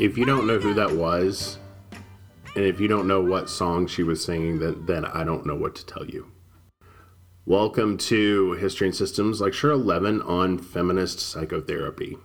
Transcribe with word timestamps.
if 0.00 0.16
you 0.16 0.24
don't 0.24 0.46
know 0.46 0.58
who 0.58 0.72
that 0.72 0.90
was, 0.92 1.58
and 2.56 2.64
if 2.64 2.80
you 2.80 2.88
don't 2.88 3.06
know 3.06 3.20
what 3.20 3.50
song 3.50 3.86
she 3.86 4.02
was 4.02 4.24
singing, 4.24 4.58
then, 4.58 4.86
then 4.86 5.04
I 5.04 5.24
don't 5.24 5.44
know 5.44 5.54
what 5.54 5.74
to 5.74 5.84
tell 5.84 6.06
you. 6.06 6.32
Welcome 7.44 7.98
to 7.98 8.52
History 8.52 8.86
and 8.86 8.96
Systems, 8.96 9.42
Lecture 9.42 9.70
11 9.70 10.22
on 10.22 10.56
Feminist 10.56 11.20
Psychotherapy. 11.20 12.16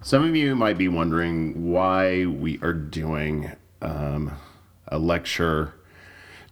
Some 0.00 0.24
of 0.24 0.34
you 0.34 0.56
might 0.56 0.78
be 0.78 0.88
wondering 0.88 1.70
why 1.70 2.24
we 2.24 2.58
are 2.62 2.72
doing 2.72 3.52
um, 3.82 4.32
a 4.88 4.98
lecture, 4.98 5.74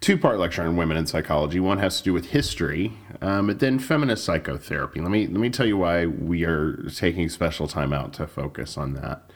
two 0.01 0.19
part 0.19 0.39
lecture 0.39 0.61
on 0.61 0.77
women 0.77 0.99
in 0.99 1.07
psychology. 1.07 1.59
One 1.59 1.79
has 1.79 1.97
to 1.99 2.05
do 2.05 2.13
with 2.13 2.27
history, 2.27 2.99
um, 3.23 3.47
but 3.47 3.61
then 3.61 3.79
feminist 3.79 4.25
psychotherapy. 4.25 5.01
Let 5.01 5.11
me, 5.11 5.27
let 5.27 5.41
me 5.41 5.49
tell 5.49 5.65
you 5.65 5.79
why 5.79 6.05
we 6.05 6.45
are 6.45 6.77
taking 6.95 7.31
special 7.31 7.67
time 7.67 7.95
out 7.95 8.13
to 8.15 8.27
focus 8.27 8.77
on 8.77 8.93
that 8.95 9.31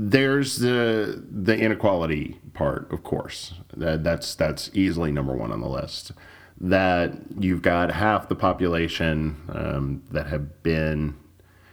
there's 0.00 0.58
the 0.58 1.24
the 1.28 1.58
inequality 1.58 2.38
part, 2.54 2.90
of 2.92 3.02
course. 3.02 3.54
That, 3.76 4.04
that's 4.04 4.36
that's 4.36 4.70
easily 4.72 5.10
number 5.10 5.34
one 5.34 5.50
on 5.50 5.60
the 5.60 5.68
list. 5.68 6.12
That 6.60 7.14
you've 7.36 7.62
got 7.62 7.90
half 7.90 8.28
the 8.28 8.36
population 8.36 9.36
um, 9.52 10.02
that 10.12 10.28
have 10.28 10.62
been 10.62 11.16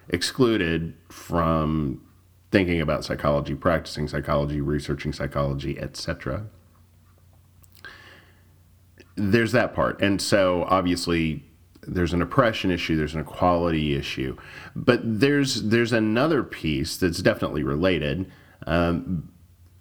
excluded 0.10 0.96
from 1.10 2.02
thinking 2.50 2.82
about 2.82 3.06
psychology, 3.06 3.54
practicing 3.54 4.08
psychology, 4.08 4.60
researching 4.60 5.14
psychology, 5.14 5.78
etc. 5.78 6.48
There's 9.16 9.52
that 9.52 9.76
part, 9.76 10.02
and 10.02 10.20
so 10.20 10.66
obviously 10.68 11.44
there's 11.88 12.14
an 12.14 12.22
oppression 12.22 12.72
issue, 12.72 12.96
there's 12.96 13.16
an 13.16 13.22
equality 13.22 13.96
issue, 13.96 14.38
but 14.76 15.00
there's 15.04 15.64
there's 15.64 15.94
another 15.94 16.44
piece 16.44 16.98
that's 16.98 17.22
definitely 17.22 17.64
related, 17.64 18.32
um, 18.66 19.30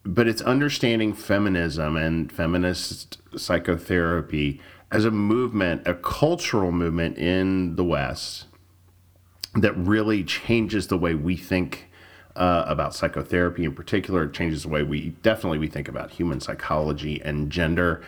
but 0.05 0.29
it's 0.29 0.43
understanding 0.43 1.13
feminism 1.13 1.97
and 1.97 2.31
feminist 2.31 3.19
psychotherapy 3.37 4.61
as 4.91 5.05
a 5.05 5.11
movement, 5.11 5.87
a 5.87 5.95
cultural 5.95 6.71
movement 6.71 7.19
in 7.19 7.77
the 7.77 7.85
West 7.85 8.47
that 9.55 9.73
really 9.77 10.23
changes 10.25 10.89
the 10.89 10.99
way 10.99 11.15
we 11.15 11.37
think 11.37 11.91
uh, 12.37 12.65
about 12.67 12.95
psychotherapy 12.95 13.65
in 13.65 13.75
particular. 13.75 14.25
It 14.25 14.33
changes 14.33 14.63
the 14.63 14.69
way 14.69 14.83
we 14.83 15.11
definitely 15.23 15.59
we 15.59 15.69
think 15.69 15.89
about 15.89 16.11
human 16.11 16.41
psychology 16.41 17.21
and 17.23 17.51
gender 17.51 18.03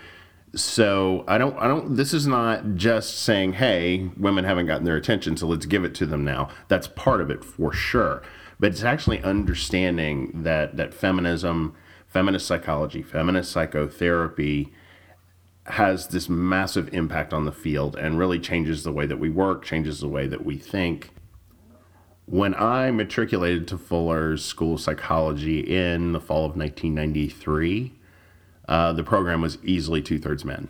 so 0.56 1.24
I 1.28 1.38
don't 1.38 1.56
I 1.58 1.68
don't 1.68 1.96
this 1.96 2.12
is 2.12 2.26
not 2.26 2.74
just 2.74 3.18
saying 3.18 3.54
hey 3.54 4.10
women 4.16 4.44
haven't 4.44 4.66
gotten 4.66 4.84
their 4.84 4.96
attention 4.96 5.36
so 5.36 5.46
let's 5.46 5.66
give 5.66 5.84
it 5.84 5.94
to 5.96 6.06
them 6.06 6.24
now. 6.24 6.48
That's 6.68 6.88
part 6.88 7.20
of 7.20 7.30
it 7.30 7.44
for 7.44 7.72
sure. 7.72 8.22
But 8.58 8.72
it's 8.72 8.82
actually 8.82 9.22
understanding 9.22 10.42
that 10.42 10.76
that 10.76 10.94
feminism 10.94 11.74
feminist 12.06 12.46
psychology 12.46 13.02
feminist 13.02 13.52
psychotherapy 13.52 14.72
has 15.66 16.08
this 16.08 16.28
massive 16.28 16.92
impact 16.94 17.34
on 17.34 17.44
the 17.44 17.52
field 17.52 17.96
and 17.96 18.18
really 18.18 18.38
changes 18.38 18.84
the 18.84 18.92
way 18.92 19.06
that 19.06 19.18
we 19.18 19.28
work 19.28 19.64
changes 19.64 20.00
the 20.00 20.08
way 20.08 20.26
that 20.26 20.44
we 20.44 20.56
think. 20.56 21.10
When 22.24 22.54
I 22.54 22.90
matriculated 22.90 23.68
to 23.68 23.78
Fuller's 23.78 24.44
School 24.44 24.74
of 24.74 24.80
Psychology 24.80 25.60
in 25.60 26.12
the 26.12 26.20
fall 26.20 26.44
of 26.44 26.56
1993 26.56 27.92
uh, 28.68 28.92
the 28.92 29.04
program 29.04 29.40
was 29.40 29.58
easily 29.62 30.02
two 30.02 30.18
thirds 30.18 30.44
men. 30.44 30.68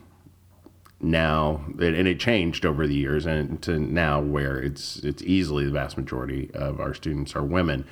Now, 1.00 1.64
and 1.78 2.08
it 2.08 2.18
changed 2.18 2.64
over 2.64 2.86
the 2.86 2.94
years, 2.94 3.26
and 3.26 3.60
to 3.62 3.78
now 3.78 4.20
where 4.20 4.58
it's 4.58 4.96
it's 4.98 5.22
easily 5.22 5.64
the 5.66 5.70
vast 5.70 5.98
majority 5.98 6.50
of 6.54 6.80
our 6.80 6.94
students 6.94 7.36
are 7.36 7.42
women. 7.42 7.84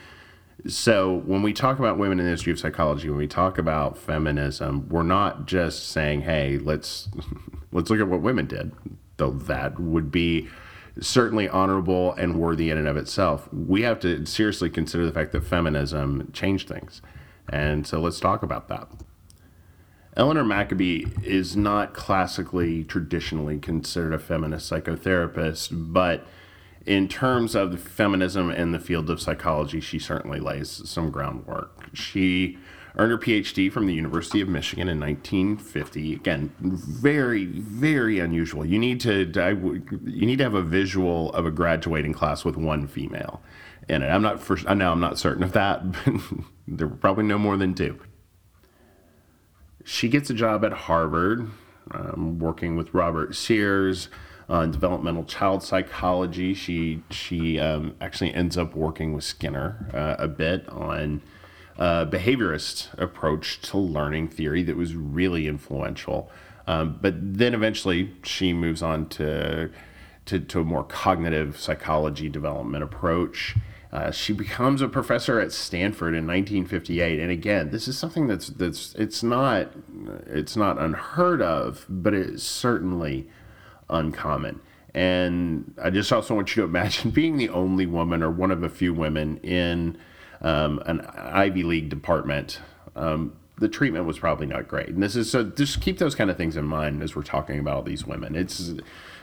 So 0.67 1.17
when 1.27 1.43
we 1.43 1.53
talk 1.53 1.79
about 1.79 1.99
women 1.99 2.19
in 2.19 2.25
the 2.25 2.31
history 2.31 2.53
of 2.53 2.59
psychology, 2.59 3.11
when 3.11 3.19
we 3.19 3.27
talk 3.27 3.59
about 3.59 3.99
feminism, 3.99 4.89
we're 4.89 5.03
not 5.03 5.47
just 5.47 5.89
saying, 5.91 6.23
"Hey, 6.23 6.59
let's 6.59 7.09
let's 7.73 7.91
look 7.91 8.01
at 8.01 8.09
what 8.09 8.23
women 8.23 8.47
did," 8.47 8.73
though 9.19 9.33
that 9.33 9.79
would 9.79 10.11
be 10.11 10.49
certainly 10.99 11.47
honorable 11.49 12.13
and 12.15 12.41
worthy 12.41 12.71
in 12.71 12.79
and 12.79 12.89
of 12.89 12.97
itself. 12.97 13.53
We 13.53 13.83
have 13.83 14.01
to 14.01 14.25
seriously 14.25 14.71
consider 14.71 15.05
the 15.05 15.13
fact 15.13 15.33
that 15.33 15.43
feminism 15.43 16.31
changed 16.33 16.69
things, 16.69 17.03
and 17.51 17.87
so 17.87 18.01
let's 18.01 18.19
talk 18.19 18.43
about 18.43 18.69
that. 18.69 18.89
Eleanor 20.17 20.45
Maccoby 20.45 21.25
is 21.25 21.57
not 21.57 21.93
classically, 21.93 22.85
traditionally 22.85 23.59
considered 23.59 24.15
a 24.15 24.19
feminist 24.19 24.71
psychotherapist, 24.71 25.71
but 25.73 26.25
in 26.87 27.09
terms 27.09 27.55
of 27.57 27.81
feminism 27.81 28.51
in 28.51 28.73
the 28.73 28.79
field 28.79 29.11
of 29.11 29.21
psychology, 29.21 29.81
she 29.81 29.99
certainly 29.99 30.39
lays 30.39 30.89
some 30.89 31.11
groundwork. 31.11 31.89
She 31.95 32.59
earned 32.97 33.11
her 33.11 33.19
PhD 33.19 33.73
from 33.73 33.87
the 33.87 33.95
University 33.95 34.41
of 34.41 34.49
Michigan 34.49 34.89
in 34.89 35.01
1950. 35.01 36.15
Again, 36.15 36.53
very, 36.61 37.47
very 37.47 38.21
unusual. 38.21 38.65
You 38.65 38.79
need 38.79 39.01
to 39.01 39.25
you 40.05 40.27
need 40.27 40.39
to 40.39 40.45
have 40.45 40.55
a 40.55 40.63
visual 40.63 41.33
of 41.33 41.45
a 41.45 41.51
graduating 41.51 42.13
class 42.13 42.45
with 42.45 42.57
one 42.57 42.87
female 42.87 43.43
in 43.89 44.03
it. 44.03 44.07
I'm 44.07 44.23
not 44.23 44.41
for 44.41 44.57
now. 44.75 44.93
I'm 44.93 45.01
not 45.01 45.19
certain 45.19 45.43
of 45.43 45.53
that, 45.53 45.91
but 46.05 46.15
there 46.69 46.87
were 46.87 46.97
probably 46.97 47.25
no 47.25 47.39
more 47.39 47.57
than 47.57 47.75
two 47.75 47.99
she 49.85 50.09
gets 50.09 50.31
a 50.31 50.35
job 50.35 50.65
at 50.65 50.73
Harvard, 50.73 51.49
um, 51.91 52.39
working 52.39 52.77
with 52.77 52.93
Robert 52.93 53.37
Sears 53.37 54.09
on 54.49 54.71
developmental 54.71 55.25
child 55.25 55.63
psychology. 55.63 56.55
She 56.55 57.03
she 57.11 57.59
um, 57.59 57.95
actually 58.01 58.35
ends 58.35 58.57
up 58.57 58.75
working 58.75 59.13
with 59.13 59.25
Skinner 59.25 59.89
uh, 59.95 60.23
a 60.23 60.29
bit 60.29 60.69
on 60.69 61.23
a 61.77 62.07
behaviorist 62.07 62.97
approach 62.99 63.61
to 63.63 63.79
learning 63.79 64.29
theory 64.29 64.63
that 64.63 64.77
was 64.77 64.95
really 64.95 65.47
influential. 65.47 66.31
Um, 66.67 66.99
but 67.01 67.15
then 67.19 67.55
eventually 67.55 68.15
she 68.23 68.53
moves 68.53 68.83
on 68.83 69.09
to, 69.11 69.71
to, 70.27 70.41
to 70.41 70.61
a 70.61 70.65
more 70.65 70.85
cognitive 70.85 71.59
psychology 71.59 72.29
development 72.29 72.85
approach. 72.85 73.57
Uh, 73.95 74.11
she 74.11 74.33
becomes 74.33 74.83
a 74.83 74.89
professor 74.89 75.39
at 75.39 75.53
Stanford 75.53 76.15
in 76.15 76.27
1958, 76.27 77.21
and 77.21 77.31
again, 77.31 77.71
this 77.71 77.87
is 77.87 77.97
something 77.97 78.27
that's 78.27 78.49
that's 78.49 78.93
it's 78.97 79.23
not 79.23 79.71
it's 80.27 80.57
not 80.57 80.81
unheard 80.81 81.41
of, 81.41 81.87
but 81.89 82.13
it's 82.13 82.43
certainly 82.43 83.29
uncommon. 83.89 84.59
And 84.95 85.75
I 85.81 85.91
just 85.91 86.13
also 86.13 86.35
want 86.35 86.57
you 86.57 86.63
to 86.63 86.69
imagine 86.69 87.11
being 87.13 87.37
the 87.37 87.49
only 87.51 87.87
woman 87.87 88.21
or 88.21 88.33
one 88.33 88.51
of 88.51 88.65
a 88.65 88.69
few 88.69 88.93
women 88.93 89.37
in 89.45 89.97
um, 90.41 90.83
an 90.87 91.01
Ivy 91.03 91.63
League 91.63 91.89
department. 91.89 92.59
Um, 92.97 93.37
the 93.59 93.69
treatment 93.69 94.07
was 94.07 94.19
probably 94.19 94.47
not 94.47 94.67
great, 94.67 94.89
and 94.89 95.01
this 95.01 95.15
is 95.15 95.31
so. 95.31 95.45
Just 95.45 95.81
keep 95.81 95.99
those 95.99 96.17
kind 96.17 96.31
of 96.31 96.37
things 96.37 96.57
in 96.57 96.65
mind 96.65 97.01
as 97.01 97.15
we're 97.15 97.23
talking 97.23 97.61
about 97.61 97.77
all 97.77 97.83
these 97.83 98.05
women. 98.05 98.35
It's 98.35 98.73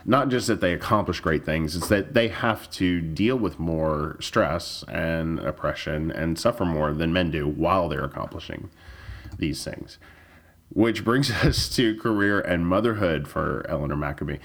not 0.06 0.30
just 0.30 0.48
that 0.48 0.62
they 0.62 0.74
accomplish 0.74 1.20
great 1.20 1.46
things, 1.46 1.76
it's 1.76 1.88
that 1.90 2.14
they 2.14 2.28
have 2.28 2.70
to 2.72 3.02
deal 3.02 3.36
with 3.36 3.60
more 3.60 4.18
stress 4.20 4.84
and 4.88 5.40
oppression 5.40 6.12
and 6.12 6.40
suffer 6.40 6.66
more 6.66 6.94
than 6.94 7.14
men 7.14 7.32
do 7.32 7.48
while 7.48 7.88
they're 7.90 8.04
accomplishing 8.04 8.70
these 9.38 9.64
things. 9.64 9.98
Which 10.70 11.04
brings 11.04 11.32
us 11.44 11.70
to 11.76 11.96
career 11.98 12.40
and 12.40 12.68
motherhood 12.68 13.28
for 13.28 13.66
Eleanor 13.70 13.96
Maccoby. 13.96 14.40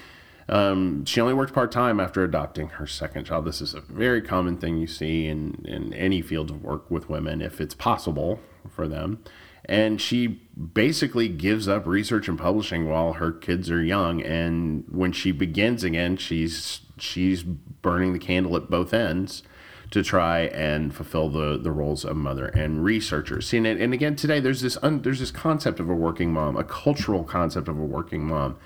Um, 0.49 1.03
she 1.03 1.19
only 1.19 1.33
worked 1.33 1.53
part 1.53 1.71
time 1.71 1.99
after 1.99 2.23
adopting 2.23 2.69
her 2.69 2.87
second 2.87 3.25
child. 3.25 3.45
This 3.45 3.59
is 3.59 3.73
a 3.73 3.81
very 3.81 4.21
common 4.21 4.57
thing 4.57 4.77
you 4.77 4.87
see 4.87 5.27
in, 5.27 5.65
in 5.65 5.93
any 5.93 6.21
field 6.21 6.49
of 6.49 6.63
work 6.63 6.89
with 6.89 7.09
women, 7.09 7.41
if 7.41 7.59
it's 7.59 7.75
possible 7.75 8.39
for 8.69 8.87
them 8.87 9.23
and 9.67 10.01
she 10.01 10.27
basically 10.73 11.27
gives 11.27 11.67
up 11.67 11.85
research 11.85 12.27
and 12.27 12.39
publishing 12.39 12.89
while 12.89 13.13
her 13.13 13.31
kids 13.31 13.69
are 13.69 13.83
young 13.83 14.21
and 14.21 14.85
when 14.89 15.11
she 15.11 15.31
begins 15.31 15.83
again 15.83 16.17
she's 16.17 16.81
she's 16.97 17.43
burning 17.43 18.13
the 18.13 18.19
candle 18.19 18.55
at 18.55 18.69
both 18.69 18.93
ends 18.93 19.43
to 19.91 20.03
try 20.03 20.41
and 20.41 20.93
fulfill 20.93 21.29
the, 21.29 21.57
the 21.57 21.71
roles 21.71 22.03
of 22.03 22.17
mother 22.17 22.47
and 22.47 22.83
researcher. 22.83 23.41
See, 23.41 23.57
and, 23.57 23.65
and 23.65 23.93
again 23.93 24.15
today 24.15 24.39
there's 24.39 24.61
this 24.61 24.77
un, 24.81 25.01
there's 25.01 25.19
this 25.19 25.31
concept 25.31 25.79
of 25.79 25.89
a 25.89 25.93
working 25.95 26.33
mom, 26.33 26.57
a 26.57 26.63
cultural 26.63 27.23
concept 27.23 27.67
of 27.67 27.77
a 27.77 27.83
working 27.83 28.25
mom. 28.27 28.57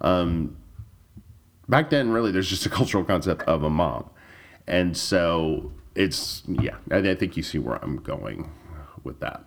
Um, 0.00 0.56
back 1.68 1.90
then, 1.90 2.10
really, 2.10 2.30
there's 2.30 2.50
just 2.50 2.66
a 2.66 2.70
cultural 2.70 3.04
concept 3.04 3.42
of 3.42 3.62
a 3.62 3.70
mom, 3.70 4.10
and 4.66 4.96
so 4.96 5.72
it's 5.94 6.42
yeah. 6.46 6.76
I, 6.90 6.98
I 6.98 7.14
think 7.14 7.36
you 7.36 7.42
see 7.42 7.58
where 7.58 7.82
I'm 7.82 7.96
going 7.96 8.52
with 9.02 9.20
that. 9.20 9.46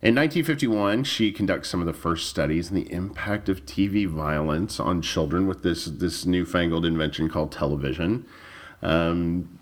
In 0.00 0.14
1951, 0.14 1.02
she 1.04 1.32
conducts 1.32 1.68
some 1.68 1.80
of 1.80 1.86
the 1.86 1.92
first 1.92 2.28
studies 2.28 2.70
in 2.70 2.76
the 2.76 2.92
impact 2.92 3.48
of 3.48 3.66
TV 3.66 4.06
violence 4.06 4.78
on 4.78 5.02
children 5.02 5.48
with 5.48 5.64
this, 5.64 5.86
this 5.86 6.24
newfangled 6.24 6.86
invention 6.86 7.28
called 7.28 7.50
television. 7.50 8.24
Um, 8.80 9.58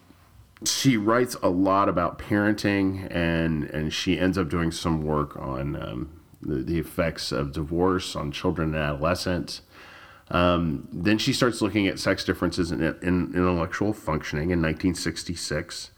she 0.67 0.99
writes 0.99 1.37
a 1.43 1.49
lot 1.49 1.89
about 1.89 2.19
parenting, 2.19 3.09
and, 3.11 3.65
and 3.65 3.95
she 3.95 4.19
ends 4.19 4.37
up 4.37 4.51
doing 4.51 4.71
some 4.73 5.03
work 5.03 5.39
on 5.39 5.75
um, 5.77 6.21
the, 6.43 6.57
the, 6.57 6.79
effects 6.79 7.33
of 7.33 7.53
divorce 7.53 8.15
on 8.15 8.31
children 8.31 8.75
and 8.75 8.83
adolescents. 8.83 9.63
Um, 10.31 10.87
then 10.93 11.17
she 11.17 11.33
starts 11.33 11.63
looking 11.63 11.87
at 11.87 11.99
sex 11.99 12.25
differences 12.25 12.71
in, 12.71 12.83
in 12.83 13.33
intellectual 13.35 13.95
functioning 13.95 14.51
in 14.51 14.61
1966. 14.61 15.93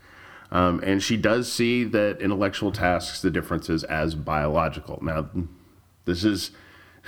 Um, 0.50 0.81
and 0.83 1.03
she 1.03 1.17
does 1.17 1.53
see 1.53 1.85
that 1.85 2.21
intellectual 2.21 2.73
tasks, 2.73 3.21
the 3.21 3.31
differences 3.31 3.85
as 3.85 4.15
biological. 4.15 4.99
Now, 5.03 5.29
this 6.06 6.25
is 6.25 6.53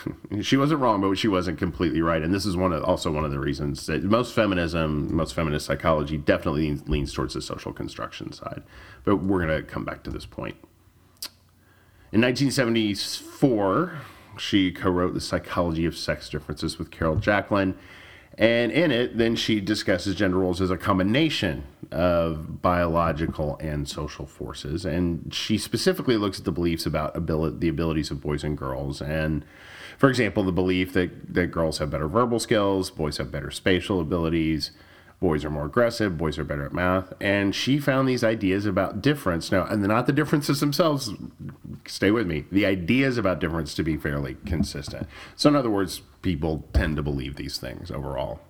she 0.43 0.57
wasn't 0.57 0.81
wrong, 0.81 1.01
but 1.01 1.15
she 1.17 1.29
wasn't 1.29 1.59
completely 1.59 2.03
right. 2.03 2.23
And 2.23 2.35
this 2.35 2.47
is 2.47 2.57
one 2.57 2.73
of, 2.73 2.83
also 2.85 3.11
one 3.11 3.25
of 3.25 3.31
the 3.31 3.39
reasons 3.39 3.87
that 3.87 4.03
most 4.03 4.35
feminism, 4.35 5.15
most 5.15 5.35
feminist 5.35 5.67
psychology 5.67 6.17
definitely 6.17 6.75
leans, 6.87 7.13
towards 7.13 7.35
the 7.35 7.43
social 7.43 7.73
construction 7.73 8.33
side. 8.33 8.63
But 9.05 9.17
we're 9.17 9.45
going 9.45 9.57
to 9.57 9.67
come 9.67 9.85
back 9.85 10.03
to 10.05 10.11
this 10.11 10.27
point. 10.27 10.57
In 12.13 12.21
1974, 12.21 13.99
she 14.37 14.73
co 14.73 14.91
wrote 14.91 15.15
The 15.15 15.21
Psychology 15.21 15.87
of 15.87 15.97
Sex 15.97 16.29
Differences 16.29 16.79
with 16.79 16.91
Carol 16.91 17.17
Jacklin. 17.17 17.77
And 18.39 18.73
in 18.73 18.91
it, 18.91 19.19
then 19.19 19.37
she 19.37 19.61
discusses 19.61 20.15
gender 20.15 20.39
roles 20.39 20.61
as 20.61 20.71
a 20.71 20.77
combination 20.77 21.65
of 21.91 22.63
biological 22.63 23.57
and 23.61 23.89
social 23.89 24.27
forces. 24.27 24.85
And 24.85 25.33
she 25.35 25.59
specifically 25.59 26.17
looks 26.17 26.39
at 26.39 26.45
the 26.45 26.53
beliefs 26.53 26.87
about 26.87 27.17
ability, 27.17 27.57
the 27.59 27.69
abilities 27.69 28.11
of 28.11 28.21
boys 28.21 28.45
and 28.45 28.57
girls. 28.57 29.03
And 29.03 29.45
for 29.99 30.09
example, 30.09 30.43
the 30.45 30.53
belief 30.53 30.93
that, 30.95 31.35
that 31.35 31.49
girls 31.49 31.79
have 31.79 31.91
better 31.91 32.09
verbal 32.09 32.39
skills, 32.39 32.91
boys 32.91 33.19
have 33.19 33.31
better 33.31 33.51
spatial 33.51 34.01
abilities, 34.01 34.71
boys 35.21 35.45
are 35.45 35.51
more 35.51 35.67
aggressive, 35.67 36.17
boys 36.17 36.39
are 36.39 36.45
better 36.45 36.65
at 36.65 36.73
math. 36.73 37.13
And 37.21 37.55
she 37.55 37.79
found 37.79 38.09
these 38.09 38.25
ideas 38.25 38.65
about 38.65 39.03
difference. 39.03 39.53
Now, 39.53 39.65
and 39.65 39.83
not 39.83 40.07
the 40.07 40.13
differences 40.13 40.61
themselves, 40.61 41.11
stay 41.87 42.11
with 42.11 42.27
me, 42.27 42.47
the 42.51 42.65
ideas 42.65 43.19
about 43.19 43.39
difference 43.39 43.75
to 43.75 43.83
be 43.83 43.97
fairly 43.99 44.37
consistent. 44.47 45.07
So, 45.37 45.51
in 45.51 45.57
other 45.57 45.71
words, 45.71 46.01
people 46.23 46.65
tend 46.73 46.97
to 46.97 47.03
believe 47.03 47.37
these 47.37 47.59
things 47.59 47.91
overall. 47.91 48.41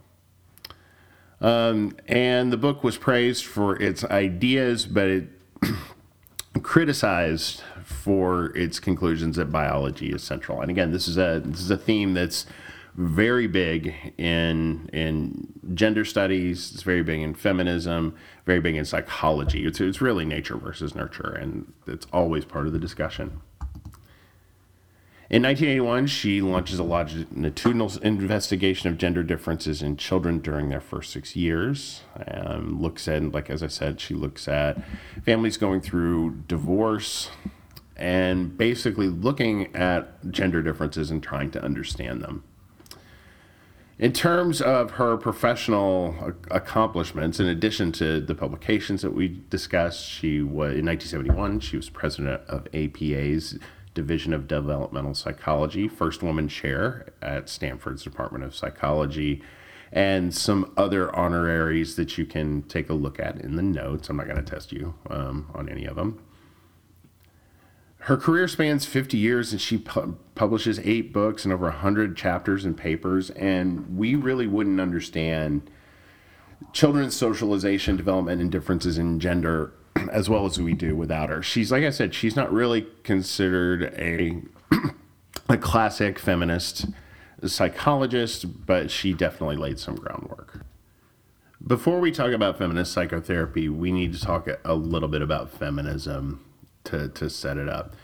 Um, 1.40 1.96
and 2.06 2.52
the 2.52 2.56
book 2.56 2.84
was 2.84 2.96
praised 2.96 3.44
for 3.44 3.80
its 3.80 4.04
ideas, 4.04 4.86
but 4.86 5.08
it 5.08 5.28
criticized 6.62 7.62
for 7.82 8.56
its 8.56 8.78
conclusions 8.78 9.36
that 9.36 9.50
biology 9.50 10.12
is 10.12 10.22
central. 10.22 10.60
And 10.60 10.70
again, 10.70 10.92
this 10.92 11.08
is 11.08 11.16
a 11.16 11.42
this 11.44 11.60
is 11.60 11.70
a 11.70 11.78
theme 11.78 12.14
that's 12.14 12.46
very 13.00 13.46
big 13.46 13.94
in 14.18 14.90
in 14.92 15.48
gender 15.74 16.04
studies. 16.04 16.70
It's 16.72 16.82
very 16.82 17.02
big 17.02 17.20
in 17.20 17.34
feminism. 17.34 18.14
Very 18.44 18.60
big 18.60 18.76
in 18.76 18.84
psychology. 18.84 19.64
It's 19.64 19.80
it's 19.80 20.02
really 20.02 20.26
nature 20.26 20.56
versus 20.56 20.94
nurture, 20.94 21.32
and 21.32 21.72
it's 21.86 22.06
always 22.12 22.44
part 22.44 22.66
of 22.66 22.72
the 22.72 22.78
discussion. 22.78 23.40
In 25.30 25.44
1981, 25.44 26.08
she 26.08 26.42
launches 26.42 26.80
a 26.80 26.82
longitudinal 26.82 27.92
investigation 28.02 28.90
of 28.90 28.98
gender 28.98 29.22
differences 29.22 29.80
in 29.80 29.96
children 29.96 30.40
during 30.40 30.70
their 30.70 30.80
first 30.80 31.12
six 31.12 31.36
years. 31.36 32.02
Um, 32.26 32.82
looks 32.82 33.06
at, 33.06 33.30
like 33.30 33.48
as 33.48 33.62
I 33.62 33.68
said, 33.68 34.00
she 34.00 34.12
looks 34.14 34.48
at 34.48 34.76
families 35.24 35.56
going 35.56 35.82
through 35.82 36.42
divorce, 36.48 37.30
and 37.96 38.58
basically 38.58 39.06
looking 39.06 39.74
at 39.74 40.30
gender 40.30 40.62
differences 40.62 41.12
and 41.12 41.22
trying 41.22 41.52
to 41.52 41.62
understand 41.62 42.22
them. 42.22 42.42
In 44.00 44.14
terms 44.14 44.62
of 44.62 44.92
her 44.92 45.18
professional 45.18 46.32
accomplishments, 46.50 47.38
in 47.38 47.46
addition 47.46 47.92
to 47.92 48.18
the 48.18 48.34
publications 48.34 49.02
that 49.02 49.12
we 49.12 49.42
discussed, 49.50 50.08
she 50.08 50.40
was 50.40 50.74
in 50.74 50.86
1971 50.86 51.60
she 51.60 51.76
was 51.76 51.90
president 51.90 52.40
of 52.48 52.66
APA's 52.72 53.58
Division 53.92 54.32
of 54.32 54.48
Developmental 54.48 55.12
Psychology, 55.12 55.86
first 55.86 56.22
woman 56.22 56.48
chair 56.48 57.12
at 57.20 57.50
Stanford's 57.50 58.02
Department 58.02 58.42
of 58.42 58.54
Psychology, 58.54 59.42
and 59.92 60.34
some 60.34 60.72
other 60.78 61.14
honoraries 61.14 61.96
that 61.96 62.16
you 62.16 62.24
can 62.24 62.62
take 62.62 62.88
a 62.88 62.94
look 62.94 63.20
at 63.20 63.38
in 63.42 63.56
the 63.56 63.62
notes. 63.62 64.08
I'm 64.08 64.16
not 64.16 64.28
going 64.28 64.42
to 64.42 64.50
test 64.50 64.72
you 64.72 64.94
um, 65.10 65.50
on 65.54 65.68
any 65.68 65.84
of 65.84 65.96
them. 65.96 66.22
Her 68.10 68.16
career 68.16 68.48
spans 68.48 68.86
50 68.86 69.16
years 69.16 69.52
and 69.52 69.60
she 69.60 69.78
pu- 69.78 70.18
publishes 70.34 70.80
eight 70.80 71.12
books 71.12 71.44
and 71.44 71.54
over 71.54 71.66
100 71.66 72.16
chapters 72.16 72.64
and 72.64 72.76
papers. 72.76 73.30
And 73.30 73.96
we 73.96 74.16
really 74.16 74.48
wouldn't 74.48 74.80
understand 74.80 75.70
children's 76.72 77.14
socialization, 77.14 77.96
development, 77.96 78.42
and 78.42 78.50
differences 78.50 78.98
in 78.98 79.20
gender 79.20 79.74
as 80.10 80.28
well 80.28 80.44
as 80.44 80.60
we 80.60 80.72
do 80.72 80.96
without 80.96 81.28
her. 81.28 81.40
She's, 81.40 81.70
like 81.70 81.84
I 81.84 81.90
said, 81.90 82.12
she's 82.12 82.34
not 82.34 82.52
really 82.52 82.88
considered 83.04 83.94
a, 83.96 84.42
a 85.48 85.56
classic 85.56 86.18
feminist 86.18 86.86
psychologist, 87.46 88.66
but 88.66 88.90
she 88.90 89.12
definitely 89.12 89.56
laid 89.56 89.78
some 89.78 89.94
groundwork. 89.94 90.64
Before 91.64 92.00
we 92.00 92.10
talk 92.10 92.32
about 92.32 92.58
feminist 92.58 92.92
psychotherapy, 92.92 93.68
we 93.68 93.92
need 93.92 94.14
to 94.14 94.20
talk 94.20 94.48
a 94.64 94.74
little 94.74 95.08
bit 95.08 95.22
about 95.22 95.48
feminism 95.48 96.44
to, 96.84 97.08
to 97.08 97.30
set 97.30 97.56
it 97.56 97.68
up. 97.68 97.94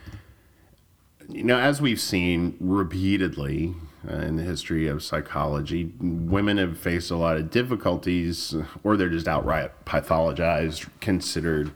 You 1.29 1.43
know, 1.43 1.59
as 1.59 1.81
we've 1.81 1.99
seen 1.99 2.55
repeatedly 2.59 3.75
uh, 4.09 4.15
in 4.17 4.37
the 4.37 4.43
history 4.43 4.87
of 4.87 5.03
psychology, 5.03 5.91
women 5.99 6.57
have 6.57 6.77
faced 6.77 7.11
a 7.11 7.17
lot 7.17 7.35
of 7.35 7.51
difficulties, 7.51 8.55
or 8.83 8.95
they're 8.95 9.09
just 9.09 9.27
outright 9.27 9.85
pathologized, 9.85 10.89
considered 11.01 11.71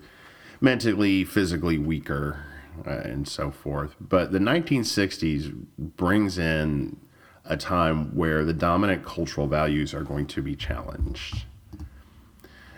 mentally, 0.62 1.26
physically 1.26 1.78
weaker, 1.78 2.46
uh, 2.88 2.92
and 2.92 3.28
so 3.28 3.52
forth. 3.52 3.96
But 4.00 4.32
the 4.32 4.40
1960s 4.40 5.54
brings 5.78 6.38
in 6.38 6.98
a 7.44 7.58
time 7.58 8.16
where 8.16 8.46
the 8.46 8.54
dominant 8.54 9.04
cultural 9.04 9.48
values 9.48 9.94
are 9.94 10.04
going 10.04 10.28
to 10.28 10.42
be 10.42 10.56
challenged. 10.56 11.44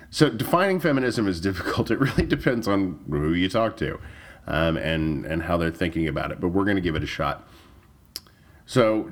So 0.10 0.32
defining 0.32 0.80
feminism 0.80 1.28
is 1.28 1.40
difficult. 1.50 1.92
It 1.92 2.00
really 2.00 2.26
depends 2.26 2.68
on 2.68 3.00
who 3.08 3.34
you 3.34 3.48
talk 3.48 3.78
to 3.78 4.00
um, 4.48 4.78
and 4.78 5.26
and 5.26 5.44
how 5.44 5.58
they're 5.58 5.72
thinking 5.72 6.08
about 6.08 6.32
it. 6.32 6.40
But 6.40 6.50
we're 6.50 6.66
going 6.66 6.76
to 6.76 6.82
give 6.82 6.96
it 6.96 7.04
a 7.04 7.08
shot. 7.08 7.48
So, 8.66 9.12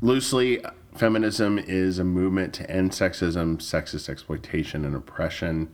loosely, 0.00 0.62
feminism 0.94 1.58
is 1.58 1.98
a 1.98 2.04
movement 2.04 2.52
to 2.54 2.70
end 2.70 2.92
sexism, 2.92 3.58
sexist 3.58 4.08
exploitation, 4.08 4.84
and 4.84 4.94
oppression. 4.94 5.72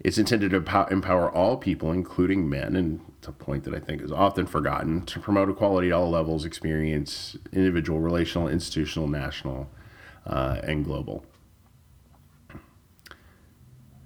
It's 0.00 0.16
intended 0.16 0.50
to 0.52 0.86
empower 0.90 1.30
all 1.30 1.56
people, 1.56 1.90
including 1.90 2.48
men, 2.48 2.76
and 2.76 3.00
it's 3.18 3.26
a 3.26 3.32
point 3.32 3.64
that 3.64 3.74
I 3.74 3.80
think 3.80 4.00
is 4.00 4.12
often 4.12 4.46
forgotten, 4.46 5.04
to 5.06 5.18
promote 5.18 5.50
equality 5.50 5.88
at 5.88 5.94
all 5.94 6.08
levels, 6.08 6.44
experience, 6.44 7.36
individual, 7.52 7.98
relational, 7.98 8.46
institutional, 8.48 9.08
national, 9.08 9.68
uh, 10.24 10.60
and 10.62 10.84
global. 10.84 11.26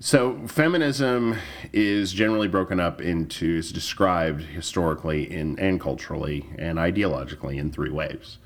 So, 0.04 0.48
feminism 0.48 1.36
is 1.72 2.12
generally 2.12 2.48
broken 2.48 2.80
up 2.80 3.00
into, 3.00 3.58
is 3.58 3.70
described 3.70 4.42
historically 4.42 5.32
in, 5.32 5.56
and 5.60 5.80
culturally 5.80 6.50
and 6.58 6.76
ideologically 6.76 7.56
in 7.56 7.70
three 7.70 7.88
waves. 7.88 8.38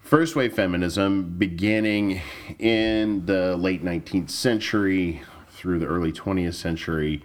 First 0.00 0.34
wave 0.34 0.52
feminism, 0.52 1.36
beginning 1.38 2.20
in 2.58 3.26
the 3.26 3.56
late 3.56 3.84
19th 3.84 4.30
century 4.30 5.22
through 5.50 5.78
the 5.78 5.86
early 5.86 6.10
20th 6.10 6.54
century, 6.54 7.22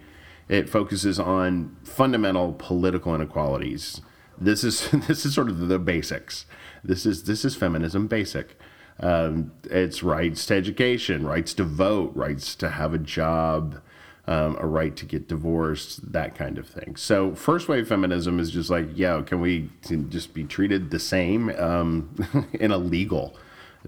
it 0.48 0.68
focuses 0.68 1.18
on 1.18 1.76
fundamental 1.82 2.52
political 2.56 3.12
inequalities. 3.12 4.02
This 4.38 4.62
is 4.62 4.88
this 5.08 5.26
is 5.26 5.34
sort 5.34 5.48
of 5.48 5.66
the 5.66 5.80
basics. 5.80 6.46
This 6.84 7.04
is 7.04 7.24
this 7.24 7.44
is 7.44 7.56
feminism 7.56 8.06
basic. 8.06 8.56
Um, 8.98 9.52
it's 9.64 10.02
rights 10.02 10.46
to 10.46 10.54
education, 10.54 11.26
rights 11.26 11.52
to 11.54 11.64
vote, 11.64 12.12
rights 12.14 12.54
to 12.56 12.70
have 12.70 12.94
a 12.94 12.98
job, 12.98 13.80
um, 14.26 14.56
a 14.58 14.66
right 14.66 14.96
to 14.96 15.04
get 15.04 15.28
divorced, 15.28 16.12
that 16.12 16.34
kind 16.34 16.58
of 16.58 16.66
thing. 16.66 16.96
So, 16.96 17.34
first 17.34 17.68
wave 17.68 17.86
feminism 17.86 18.40
is 18.40 18.50
just 18.50 18.70
like, 18.70 18.88
yeah, 18.94 19.22
can 19.22 19.40
we 19.40 19.70
just 20.08 20.34
be 20.34 20.44
treated 20.44 20.90
the 20.90 20.98
same 20.98 21.50
um, 21.50 22.14
in 22.54 22.70
a 22.70 22.78
legal 22.78 23.36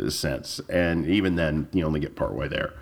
sense? 0.08 0.60
And 0.68 1.06
even 1.06 1.36
then, 1.36 1.68
you 1.72 1.84
only 1.84 2.00
get 2.00 2.14
part 2.14 2.34
way 2.34 2.48
there. 2.48 2.74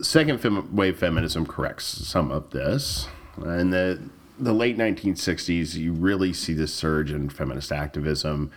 Second 0.00 0.40
fem- 0.40 0.74
wave 0.74 0.98
feminism 0.98 1.46
corrects 1.46 1.84
some 1.84 2.30
of 2.30 2.50
this. 2.50 3.08
In 3.44 3.70
the, 3.70 4.00
the 4.38 4.52
late 4.52 4.76
1960s, 4.76 5.74
you 5.74 5.92
really 5.92 6.32
see 6.32 6.54
this 6.54 6.72
surge 6.72 7.12
in 7.12 7.28
feminist 7.28 7.70
activism 7.70 8.50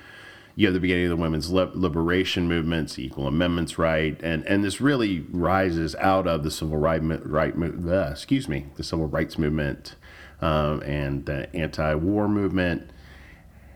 you 0.60 0.68
have 0.68 0.74
the 0.74 0.80
beginning 0.82 1.06
of 1.06 1.12
the 1.12 1.16
women's 1.16 1.50
liberation 1.50 2.46
movements, 2.50 3.00
equal 3.00 3.28
amendments 3.28 3.78
right, 3.78 4.20
and 4.22 4.46
and 4.46 4.62
this 4.62 4.82
really 4.82 5.22
rises 5.32 5.96
out 5.96 6.28
of 6.28 6.44
the 6.44 6.52
civil 6.52 6.76
right 6.76 7.00
right 7.02 7.54
uh, 7.56 8.10
excuse 8.12 8.50
me 8.50 8.66
the 8.76 8.84
civil 8.84 9.08
rights 9.08 9.38
movement 9.38 9.96
um, 10.42 10.82
and 10.82 11.26
the 11.26 11.56
anti-war 11.56 12.28
movement. 12.28 12.92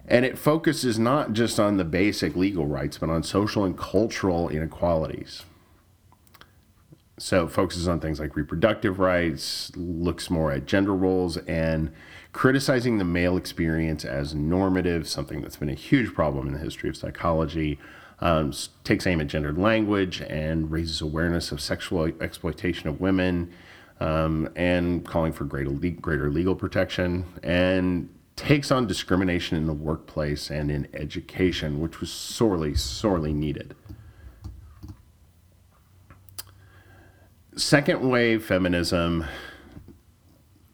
And 0.09 0.25
it 0.25 0.37
focuses 0.37 0.99
not 0.99 1.31
just 1.31 1.57
on 1.57 1.77
the 1.77 1.85
basic 1.85 2.35
legal 2.35 2.65
rights, 2.65 2.97
but 2.97 3.09
on 3.09 3.23
social 3.23 3.63
and 3.63 3.77
cultural 3.77 4.49
inequalities. 4.49 5.43
So 7.17 7.45
it 7.45 7.51
focuses 7.51 7.87
on 7.87 8.01
things 8.01 8.19
like 8.19 8.35
reproductive 8.35 8.99
rights, 8.99 9.71
looks 9.77 10.29
more 10.29 10.51
at 10.51 10.65
gender 10.65 10.93
roles, 10.93 11.37
and 11.37 11.93
criticizing 12.33 12.97
the 12.97 13.05
male 13.05 13.37
experience 13.37 14.03
as 14.03 14.33
normative, 14.33 15.07
something 15.07 15.41
that's 15.41 15.55
been 15.55 15.69
a 15.69 15.75
huge 15.75 16.13
problem 16.13 16.47
in 16.47 16.53
the 16.53 16.59
history 16.59 16.89
of 16.89 16.97
psychology, 16.97 17.79
um, 18.19 18.51
takes 18.83 19.05
aim 19.05 19.21
at 19.21 19.27
gendered 19.27 19.57
language 19.57 20.21
and 20.21 20.71
raises 20.71 20.99
awareness 20.99 21.51
of 21.51 21.61
sexual 21.61 22.05
exploitation 22.21 22.89
of 22.89 22.99
women, 22.99 23.53
um, 23.99 24.49
and 24.55 25.05
calling 25.05 25.31
for 25.31 25.45
greater, 25.45 25.71
greater 25.71 26.29
legal 26.29 26.55
protection 26.55 27.25
and 27.43 28.09
takes 28.35 28.71
on 28.71 28.87
discrimination 28.87 29.55
in 29.57 29.67
the 29.67 29.73
workplace 29.73 30.49
and 30.49 30.71
in 30.71 30.87
education, 30.93 31.79
which 31.79 31.99
was 31.99 32.11
sorely, 32.11 32.73
sorely 32.73 33.31
needed. 33.31 33.75
Second 37.55 38.09
wave 38.09 38.43
feminism 38.43 39.25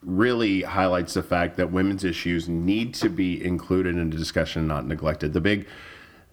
really 0.10 0.62
highlights 0.62 1.14
the 1.14 1.24
fact 1.24 1.58
that 1.58 1.72
women's 1.72 2.04
issues 2.04 2.50
need 2.50 2.94
to 2.96 3.10
be 3.10 3.44
included 3.44 3.96
in 3.96 4.10
the 4.10 4.18
discussion, 4.18 4.68
not 4.68 4.86
neglected. 4.86 5.34
The 5.34 5.42
big 5.42 5.68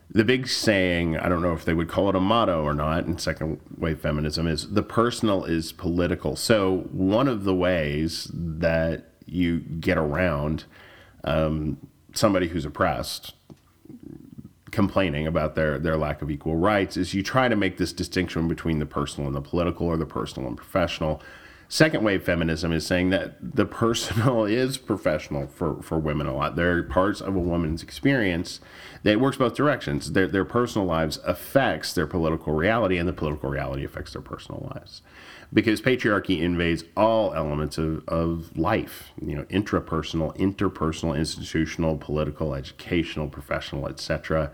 the 0.09 0.25
big 0.25 0.47
saying, 0.47 1.17
I 1.17 1.29
don't 1.29 1.43
know 1.43 1.53
if 1.53 1.65
they 1.65 1.75
would 1.75 1.89
call 1.89 2.09
it 2.09 2.15
a 2.15 2.21
motto 2.21 2.63
or 2.63 2.75
not 2.75 3.07
in 3.07 3.19
second 3.19 3.61
wave 3.77 4.01
feminism, 4.01 4.47
is 4.47 4.71
the 4.71 4.83
personal 4.83 5.45
is 5.45 5.73
political. 5.73 6.37
So, 6.37 6.89
one 6.93 7.27
of 7.27 7.45
the 7.45 7.55
ways 7.55 8.31
that 8.33 9.11
you 9.25 9.59
get 9.59 9.99
around 9.99 10.65
um, 11.25 11.79
somebody 12.15 12.49
who's 12.49 12.65
oppressed 12.65 13.35
complaining 14.71 15.27
about 15.27 15.55
their, 15.55 15.79
their 15.79 15.97
lack 15.97 16.23
of 16.23 16.31
equal 16.31 16.57
rights 16.57 16.97
is 16.97 17.15
you 17.15 17.23
try 17.23 17.49
to 17.49 17.57
make 17.57 17.79
this 17.79 17.93
distinction 17.93 18.47
between 18.47 18.79
the 18.79 18.87
personal 18.87 19.27
and 19.27 19.35
the 19.35 19.41
political 19.41 19.87
or 19.87 19.97
the 19.97 20.07
personal 20.07 20.49
and 20.49 20.57
professional 20.57 21.21
Second 21.69 22.05
wave 22.05 22.23
feminism 22.23 22.73
is 22.73 22.87
saying 22.87 23.11
that 23.11 23.37
the 23.41 23.67
personal 23.67 24.45
is 24.47 24.79
professional 24.79 25.49
for, 25.49 25.83
for 25.83 25.99
women 25.99 26.27
a 26.27 26.35
lot. 26.35 26.55
There 26.55 26.77
are 26.77 26.83
parts 26.83 27.21
of 27.21 27.35
a 27.35 27.41
woman's 27.41 27.83
experience 27.83 28.61
that 29.03 29.21
works 29.21 29.37
both 29.37 29.55
directions. 29.55 30.13
Their, 30.13 30.29
their 30.29 30.45
personal 30.45 30.87
lives 30.87 31.19
affects 31.25 31.93
their 31.93 32.07
political 32.07 32.53
reality, 32.53 32.99
and 32.99 33.09
the 33.09 33.13
political 33.13 33.51
reality 33.51 33.85
affects 33.85 34.13
their 34.13 34.23
personal 34.23 34.71
lives. 34.75 35.03
Because 35.53 35.81
patriarchy 35.81 36.41
invades 36.41 36.85
all 36.97 37.33
elements 37.35 37.79
of, 37.79 38.07
of 38.09 38.57
life, 38.57 39.13
you 39.21 39.35
know, 39.35 39.45
intrapersonal, 39.45 40.37
interpersonal, 40.37 41.17
institutional, 41.17 41.97
political, 41.97 42.55
educational, 42.55 43.29
professional, 43.29 43.89
etc. 43.89 44.53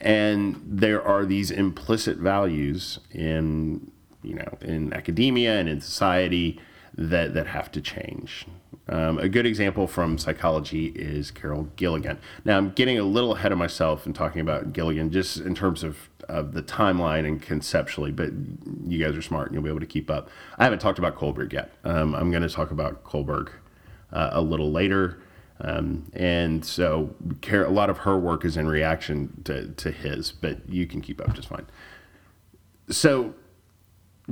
And 0.00 0.60
there 0.64 1.02
are 1.02 1.24
these 1.24 1.50
implicit 1.50 2.18
values 2.18 3.00
in 3.10 3.90
you 4.26 4.34
know, 4.34 4.58
in 4.60 4.92
academia 4.92 5.58
and 5.58 5.68
in 5.68 5.80
society 5.80 6.60
that, 6.96 7.34
that 7.34 7.46
have 7.46 7.70
to 7.72 7.80
change. 7.80 8.46
Um, 8.88 9.18
a 9.18 9.28
good 9.28 9.46
example 9.46 9.86
from 9.86 10.16
psychology 10.16 10.86
is 10.94 11.30
Carol 11.30 11.68
Gilligan. 11.76 12.18
Now, 12.44 12.56
I'm 12.56 12.70
getting 12.70 12.98
a 12.98 13.02
little 13.02 13.34
ahead 13.34 13.52
of 13.52 13.58
myself 13.58 14.06
in 14.06 14.12
talking 14.12 14.40
about 14.40 14.72
Gilligan 14.72 15.10
just 15.10 15.38
in 15.38 15.54
terms 15.54 15.82
of, 15.82 16.08
of 16.28 16.52
the 16.52 16.62
timeline 16.62 17.26
and 17.26 17.42
conceptually, 17.42 18.12
but 18.12 18.30
you 18.86 19.04
guys 19.04 19.16
are 19.16 19.22
smart 19.22 19.48
and 19.48 19.54
you'll 19.54 19.64
be 19.64 19.68
able 19.68 19.80
to 19.80 19.86
keep 19.86 20.10
up. 20.10 20.28
I 20.58 20.64
haven't 20.64 20.78
talked 20.78 20.98
about 20.98 21.16
Kohlberg 21.16 21.52
yet. 21.52 21.72
Um, 21.84 22.14
I'm 22.14 22.30
going 22.30 22.42
to 22.42 22.48
talk 22.48 22.70
about 22.70 23.04
Kohlberg 23.04 23.50
uh, 24.12 24.30
a 24.32 24.40
little 24.40 24.70
later. 24.70 25.18
Um, 25.60 26.10
and 26.12 26.64
so 26.64 27.14
a 27.50 27.56
lot 27.70 27.90
of 27.90 27.98
her 27.98 28.18
work 28.18 28.44
is 28.44 28.56
in 28.56 28.68
reaction 28.68 29.42
to, 29.44 29.68
to 29.68 29.90
his, 29.90 30.30
but 30.30 30.68
you 30.68 30.86
can 30.86 31.00
keep 31.00 31.20
up 31.20 31.34
just 31.34 31.48
fine. 31.48 31.66
So 32.88 33.34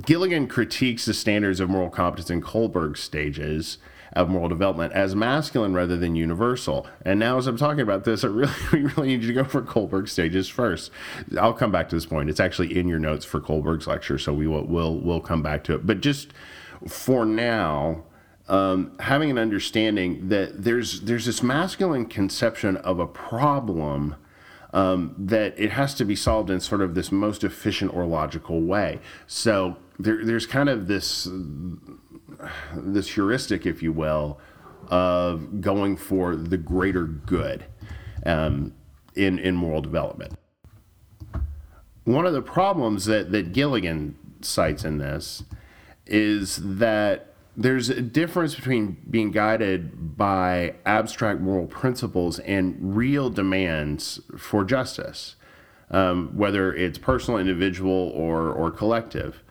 Gilligan 0.01 0.49
critiques 0.49 1.05
the 1.05 1.15
standards 1.15 1.61
of 1.61 1.71
moral 1.71 1.91
competence 1.91 2.31
in 2.31 2.43
Kohlberg's 2.43 3.01
stages 3.01 3.79
of 4.13 4.29
moral 4.29 4.49
development 4.49 4.93
as 4.93 5.15
masculine 5.15 5.75
rather 5.75 5.97
than 5.97 6.15
universal. 6.15 6.87
And 7.05 7.19
now, 7.19 7.39
as 7.39 7.47
I'm 7.47 7.57
talking 7.57 7.81
about 7.81 8.05
this, 8.05 8.25
I 8.25 8.29
really, 8.29 8.53
we 8.73 8.83
really 8.83 9.09
need 9.09 9.23
you 9.23 9.29
to 9.29 9.35
go 9.35 9.45
for 9.45 9.63
Kohlberg 9.63 10.09
stages 10.09 10.49
first. 10.49 10.91
I'll 11.39 11.53
come 11.53 11.73
back 11.73 11.89
to 11.91 11.97
this 11.97 12.07
point. 12.07 12.31
It's 12.31 12.41
actually 12.41 12.77
in 12.77 12.89
your 12.89 12.99
notes 12.99 13.25
for 13.25 13.41
Kohlberg's 13.41 13.87
lecture, 13.87 14.19
so 14.19 14.33
we 14.33 14.47
will 14.47 14.67
we'll, 14.67 14.97
we'll 14.97 15.21
come 15.21 15.43
back 15.43 15.65
to 15.65 15.75
it. 15.75 15.87
But 15.87 16.01
just 16.01 16.33
for 16.89 17.25
now, 17.25 18.05
um, 18.49 18.97
having 19.01 19.31
an 19.31 19.39
understanding 19.39 20.29
that 20.29 20.65
there's 20.65 21.03
there's 21.03 21.27
this 21.27 21.43
masculine 21.43 22.07
conception 22.07 22.77
of 22.79 22.99
a 22.99 23.07
problem 23.07 24.17
um, 24.75 25.15
that 25.17 25.55
it 25.57 25.71
has 25.71 25.95
to 25.95 26.05
be 26.05 26.17
solved 26.17 26.51
in 26.51 26.61
sort 26.61 26.83
of 26.83 26.95
this 26.95 27.13
most 27.13 27.45
efficient 27.45 27.95
or 27.95 28.05
logical 28.05 28.61
way. 28.61 28.99
So 29.29 29.77
there, 29.99 30.25
there's 30.25 30.47
kind 30.47 30.69
of 30.69 30.89
this 30.89 31.29
this 32.75 33.15
heuristic, 33.15 33.65
if 33.65 33.83
you 33.83 33.93
will, 33.93 34.41
of 34.89 35.61
going 35.61 35.97
for 35.97 36.35
the 36.35 36.59
greater 36.59 37.05
good 37.05 37.65
um, 38.27 38.75
in 39.15 39.39
in 39.39 39.55
moral 39.55 39.81
development. 39.81 40.35
One 42.03 42.27
of 42.27 42.33
the 42.33 42.43
problems 42.43 43.05
that 43.05 43.31
that 43.31 43.53
Gilligan 43.53 44.17
cites 44.41 44.85
in 44.85 44.99
this 44.99 45.45
is 46.05 46.57
that 46.57 47.34
there's 47.57 47.89
a 47.89 48.03
difference 48.03 48.55
between 48.55 48.97
being 49.09 49.31
guided 49.31 50.17
by 50.17 50.75
abstract 50.85 51.41
moral 51.41 51.67
principles 51.67 52.39
and 52.41 52.97
real 52.97 53.31
demands 53.31 54.21
for 54.37 54.65
justice, 54.65 55.37
um, 55.91 56.37
whether 56.37 56.75
it's 56.75 56.99
personal, 56.99 57.39
individual, 57.39 58.11
or, 58.15 58.51
or 58.51 58.71
collective. 58.71 59.43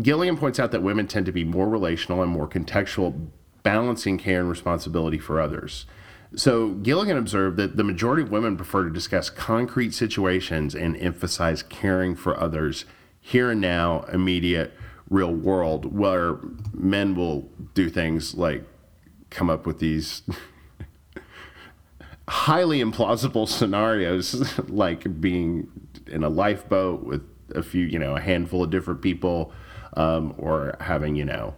Gilligan 0.00 0.36
points 0.36 0.60
out 0.60 0.70
that 0.72 0.82
women 0.82 1.06
tend 1.06 1.26
to 1.26 1.32
be 1.32 1.44
more 1.44 1.68
relational 1.68 2.22
and 2.22 2.30
more 2.30 2.48
contextual, 2.48 3.28
balancing 3.62 4.18
care 4.18 4.40
and 4.40 4.48
responsibility 4.48 5.18
for 5.18 5.40
others. 5.40 5.86
So 6.36 6.70
Gilligan 6.70 7.16
observed 7.16 7.56
that 7.58 7.76
the 7.76 7.84
majority 7.84 8.22
of 8.22 8.30
women 8.30 8.56
prefer 8.56 8.84
to 8.84 8.90
discuss 8.90 9.30
concrete 9.30 9.94
situations 9.94 10.74
and 10.74 10.96
emphasize 10.96 11.62
caring 11.62 12.16
for 12.16 12.38
others 12.38 12.84
here 13.20 13.50
and 13.50 13.60
now, 13.60 14.02
immediate, 14.12 14.72
real 15.14 15.32
world 15.32 15.96
where 15.96 16.38
men 16.72 17.14
will 17.14 17.48
do 17.72 17.88
things 17.88 18.34
like 18.34 18.64
come 19.30 19.48
up 19.48 19.64
with 19.64 19.78
these 19.78 20.22
highly 22.28 22.80
implausible 22.80 23.48
scenarios 23.48 24.58
like 24.68 25.20
being 25.20 25.70
in 26.08 26.24
a 26.24 26.28
lifeboat 26.28 27.04
with 27.04 27.22
a 27.54 27.62
few 27.62 27.86
you 27.86 27.98
know 27.98 28.16
a 28.16 28.20
handful 28.20 28.64
of 28.64 28.70
different 28.70 29.00
people 29.00 29.52
um, 29.96 30.34
or 30.36 30.76
having 30.80 31.14
you 31.14 31.24
know 31.24 31.54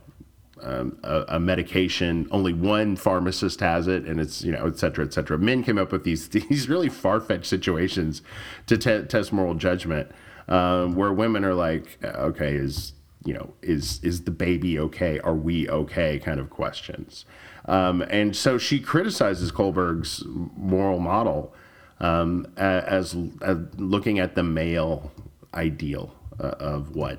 um, 0.63 0.99
a, 1.03 1.25
a, 1.29 1.41
medication 1.41 2.27
only 2.31 2.53
one 2.53 2.97
pharmacist 2.97 3.61
has 3.61 3.87
it 3.89 4.05
and 4.05 4.21
it's 4.21 4.43
you 4.43 4.53
know 4.53 4.67
et 4.67 4.79
cetera 4.79 5.05
et 5.05 5.13
cetera. 5.13 5.39
Men 5.39 5.63
came 5.63 5.79
up 5.79 5.93
with 5.93 6.05
these 6.05 6.29
these 6.31 6.69
really 6.69 6.89
far-fetched 6.89 7.47
situations 7.47 8.21
to 8.67 8.77
te- 8.77 9.03
test 9.03 9.33
moral 9.33 9.55
judgment 9.55 10.11
um, 10.49 10.95
where 10.95 11.13
women 11.13 11.45
are 11.45 11.55
like 11.55 11.99
okay 12.05 12.55
is 12.55 12.93
you 13.26 13.35
know, 13.35 13.52
is 13.61 14.00
is 14.02 14.23
the 14.23 14.30
baby 14.30 14.78
okay? 14.78 15.18
Are 15.21 15.35
we 15.35 15.68
okay? 15.68 16.18
Kind 16.18 16.38
of 16.38 16.49
questions. 16.49 17.26
Um, 17.64 18.02
and 18.02 18.37
so 18.37 18.56
she 18.56 18.78
criticizes 18.78 19.50
Kohlberg's 19.50 20.23
moral 20.26 21.00
model 21.00 21.52
um, 21.99 22.47
as, 22.56 23.16
as, 23.42 23.59
looking 23.76 24.21
at 24.21 24.37
the 24.37 24.45
male 24.45 25.11
ideal 25.52 26.14
uh, 26.38 26.54
of 26.61 26.95
what. 26.95 27.18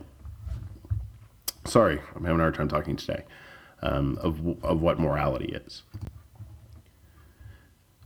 Sorry, 1.65 1.99
I'm 2.15 2.23
having 2.23 2.39
a 2.39 2.43
hard 2.43 2.55
time 2.55 2.69
talking 2.69 2.95
today. 2.95 3.23
Um, 3.81 4.17
of 4.21 4.63
of 4.63 4.81
what 4.81 4.99
morality 4.99 5.53
is. 5.53 5.83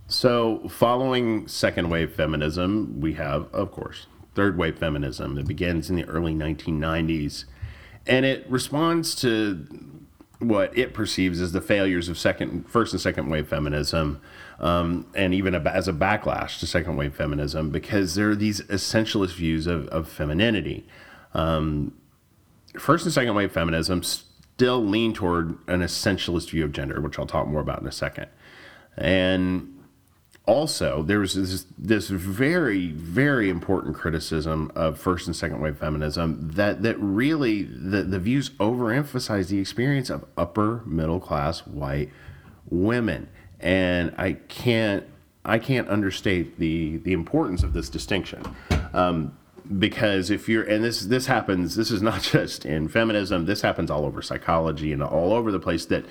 So, 0.07 0.67
following 0.67 1.47
second 1.47 1.89
wave 1.89 2.13
feminism, 2.13 2.99
we 2.99 3.13
have, 3.13 3.47
of 3.53 3.71
course, 3.71 4.07
third 4.35 4.57
wave 4.57 4.77
feminism. 4.77 5.37
It 5.37 5.47
begins 5.47 5.89
in 5.89 5.95
the 5.95 6.03
early 6.05 6.33
1990s 6.33 7.45
and 8.07 8.25
it 8.25 8.49
responds 8.49 9.15
to 9.15 9.67
what 10.39 10.75
it 10.77 10.93
perceives 10.93 11.39
as 11.39 11.51
the 11.51 11.61
failures 11.61 12.09
of 12.09 12.17
second, 12.17 12.67
first 12.67 12.93
and 12.93 13.01
second 13.01 13.29
wave 13.29 13.47
feminism, 13.47 14.19
um, 14.59 15.05
and 15.15 15.33
even 15.33 15.53
a, 15.53 15.59
as 15.59 15.87
a 15.87 15.93
backlash 15.93 16.59
to 16.59 16.67
second 16.67 16.95
wave 16.95 17.15
feminism, 17.15 17.69
because 17.69 18.15
there 18.15 18.31
are 18.31 18.35
these 18.35 18.61
essentialist 18.61 19.35
views 19.35 19.67
of, 19.67 19.87
of 19.89 20.09
femininity. 20.09 20.85
Um, 21.33 21.93
first 22.77 23.05
and 23.05 23.13
second 23.13 23.35
wave 23.35 23.51
feminism 23.51 24.01
still 24.03 24.83
lean 24.83 25.13
toward 25.13 25.57
an 25.67 25.81
essentialist 25.81 26.49
view 26.49 26.63
of 26.65 26.71
gender, 26.71 26.99
which 27.01 27.19
I'll 27.19 27.27
talk 27.27 27.47
more 27.47 27.61
about 27.61 27.81
in 27.81 27.87
a 27.87 27.91
second. 27.91 28.27
And 28.97 29.80
also 30.45 31.03
there 31.03 31.19
was 31.19 31.35
this, 31.35 31.65
this 31.77 32.09
very 32.09 32.87
very 32.87 33.49
important 33.49 33.95
criticism 33.95 34.71
of 34.75 34.97
first 34.97 35.27
and 35.27 35.35
second 35.35 35.61
wave 35.61 35.77
feminism 35.77 36.49
that 36.53 36.81
that 36.81 36.99
really 36.99 37.63
the, 37.63 38.03
the 38.03 38.19
views 38.19 38.49
overemphasize 38.51 39.49
the 39.49 39.59
experience 39.59 40.09
of 40.09 40.25
upper 40.37 40.81
middle 40.85 41.19
class 41.19 41.65
white 41.67 42.09
women. 42.69 43.29
And 43.59 44.15
i 44.17 44.33
can't 44.33 45.05
i 45.45 45.59
can't 45.59 45.87
understate 45.89 46.57
the 46.57 46.97
the 46.97 47.13
importance 47.13 47.61
of 47.61 47.73
this 47.73 47.89
distinction. 47.89 48.43
Um, 48.93 49.37
because 49.77 50.31
if 50.31 50.49
you're 50.49 50.63
and 50.63 50.83
this 50.83 51.01
this 51.01 51.27
happens 51.27 51.75
this 51.75 51.91
is 51.91 52.01
not 52.01 52.21
just 52.33 52.65
in 52.65 52.87
feminism 52.87 53.45
this 53.45 53.61
happens 53.61 53.91
all 53.91 54.05
over 54.05 54.21
psychology 54.21 54.91
and 54.91 55.03
all 55.03 55.33
over 55.33 55.51
the 55.51 55.59
place 55.59 55.85
that 55.85 56.03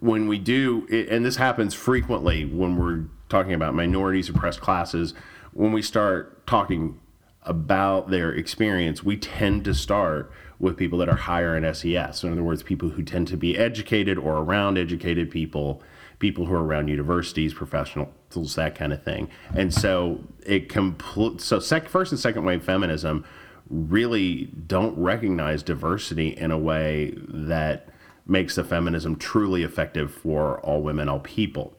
when 0.00 0.26
we 0.26 0.38
do 0.38 0.86
and 0.90 1.24
this 1.24 1.36
happens 1.36 1.74
frequently 1.74 2.44
when 2.44 2.76
we're 2.76 3.04
talking 3.28 3.52
about 3.52 3.74
minorities, 3.74 4.28
oppressed 4.28 4.60
classes, 4.60 5.14
when 5.52 5.72
we 5.72 5.82
start 5.82 6.46
talking 6.46 6.98
about 7.44 8.10
their 8.10 8.32
experience, 8.32 9.02
we 9.02 9.16
tend 9.16 9.64
to 9.64 9.74
start 9.74 10.30
with 10.58 10.76
people 10.76 10.98
that 10.98 11.08
are 11.08 11.16
higher 11.16 11.56
in 11.56 11.74
SES. 11.74 12.22
In 12.22 12.32
other 12.32 12.42
words, 12.42 12.62
people 12.62 12.90
who 12.90 13.02
tend 13.02 13.28
to 13.28 13.36
be 13.36 13.56
educated 13.56 14.18
or 14.18 14.38
around 14.38 14.76
educated 14.76 15.30
people, 15.30 15.82
people 16.18 16.46
who 16.46 16.54
are 16.54 16.64
around 16.64 16.88
universities, 16.88 17.54
professionals, 17.54 18.54
that 18.56 18.74
kind 18.74 18.92
of 18.92 19.02
thing. 19.02 19.30
And 19.54 19.72
so 19.72 20.20
it 20.44 20.68
compl- 20.68 21.40
so 21.40 21.58
sec- 21.60 21.88
first 21.88 22.12
and 22.12 22.20
second 22.20 22.44
wave 22.44 22.62
feminism 22.62 23.24
really 23.70 24.46
don't 24.66 24.98
recognize 24.98 25.62
diversity 25.62 26.28
in 26.28 26.50
a 26.50 26.58
way 26.58 27.14
that 27.28 27.88
makes 28.30 28.54
the 28.54 28.64
feminism 28.64 29.16
truly 29.16 29.62
effective 29.62 30.12
for 30.14 30.60
all 30.60 30.80
women, 30.80 31.08
all 31.08 31.20
people. 31.20 31.76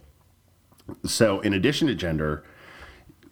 So, 1.06 1.40
in 1.40 1.54
addition 1.54 1.88
to 1.88 1.96
gender, 1.96 2.44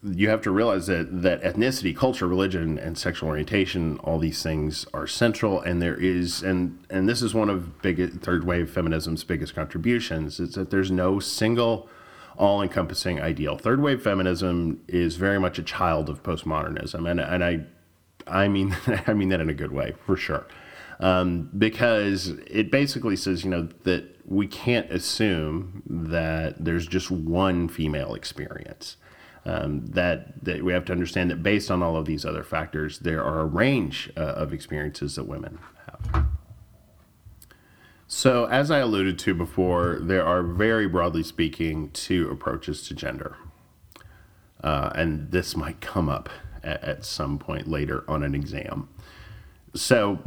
you 0.04 0.30
have 0.30 0.42
to 0.42 0.52
realize 0.52 0.88
that 0.88 1.22
that 1.24 1.42
ethnicity, 1.44 1.96
culture, 1.96 2.26
religion, 2.26 2.80
and 2.80 2.98
sexual 2.98 3.30
orientation, 3.30 3.98
all 3.98 4.18
these 4.18 4.42
things 4.42 4.86
are 4.94 5.06
central, 5.06 5.60
and 5.60 5.82
there 5.82 5.96
is, 5.96 6.42
and 6.42 6.80
and 6.90 7.10
this 7.10 7.22
is 7.22 7.34
one 7.34 7.50
of 7.50 7.82
big 7.82 8.22
third 8.22 8.46
wave 8.46 8.70
feminism's 8.70 9.26
biggest 9.26 9.54
contributions, 9.54 10.40
is 10.40 10.54
that 10.54 10.70
there's 10.70 10.90
no 10.90 11.20
single, 11.20 11.90
all-encompassing 12.38 13.20
ideal. 13.20 13.58
Third 13.58 13.82
wave 13.82 14.02
feminism 14.02 14.82
is 14.88 15.18
very 15.18 15.40
much 15.40 15.60
a 15.60 15.64
child 15.64 16.08
of 16.10 16.24
postmodernism, 16.24 17.10
and 17.10 17.20
and 17.20 17.44
I, 17.44 17.66
I 18.26 18.48
mean 18.48 18.78
I 19.08 19.14
mean 19.14 19.30
that 19.30 19.42
in 19.42 19.50
a 19.50 19.54
good 19.54 19.74
way 19.74 19.96
for 20.06 20.16
sure, 20.16 20.48
um, 21.00 21.50
because 21.58 22.28
it 22.48 22.72
basically 22.72 23.16
says 23.16 23.44
you 23.44 23.50
know 23.50 23.70
that 23.84 24.16
we 24.26 24.48
can't 24.48 24.92
assume 24.92 25.82
that 25.88 26.64
there's 26.64 26.88
just 26.88 27.10
one 27.10 27.68
female 27.68 28.14
experience 28.14 28.98
um, 29.46 29.86
that, 29.88 30.44
that 30.44 30.64
we 30.64 30.74
have 30.74 30.86
to 30.86 30.92
understand 30.92 31.32
that 31.32 31.42
based 31.42 31.72
on 31.72 31.82
all 31.82 31.96
of 31.96 32.06
these 32.06 32.26
other 32.26 32.44
factors, 32.44 33.00
there 33.00 33.24
are 33.24 33.40
a 33.42 33.46
range 33.46 34.12
uh, 34.16 34.22
of 34.22 34.54
experiences 34.54 35.16
that 35.16 35.24
women 35.24 35.60
have. 35.86 36.26
So, 38.08 38.46
as 38.46 38.72
I 38.72 38.80
alluded 38.80 39.20
to 39.20 39.36
before, 39.36 40.00
there 40.02 40.26
are 40.26 40.42
very 40.42 40.88
broadly 40.88 41.24
speaking 41.24 41.92
two 41.92 42.30
approaches 42.30 42.88
to 42.88 42.96
gender. 42.96 43.38
Uh, 44.64 44.92
and 44.96 45.32
this 45.32 45.56
might 45.56 45.80
come 45.80 46.10
up 46.10 46.30
at, 46.64 46.84
at, 46.84 47.06
some 47.06 47.38
point 47.38 47.68
later 47.68 48.04
on 48.08 48.24
an 48.24 48.36
exam. 48.36 48.90
So, 49.76 50.20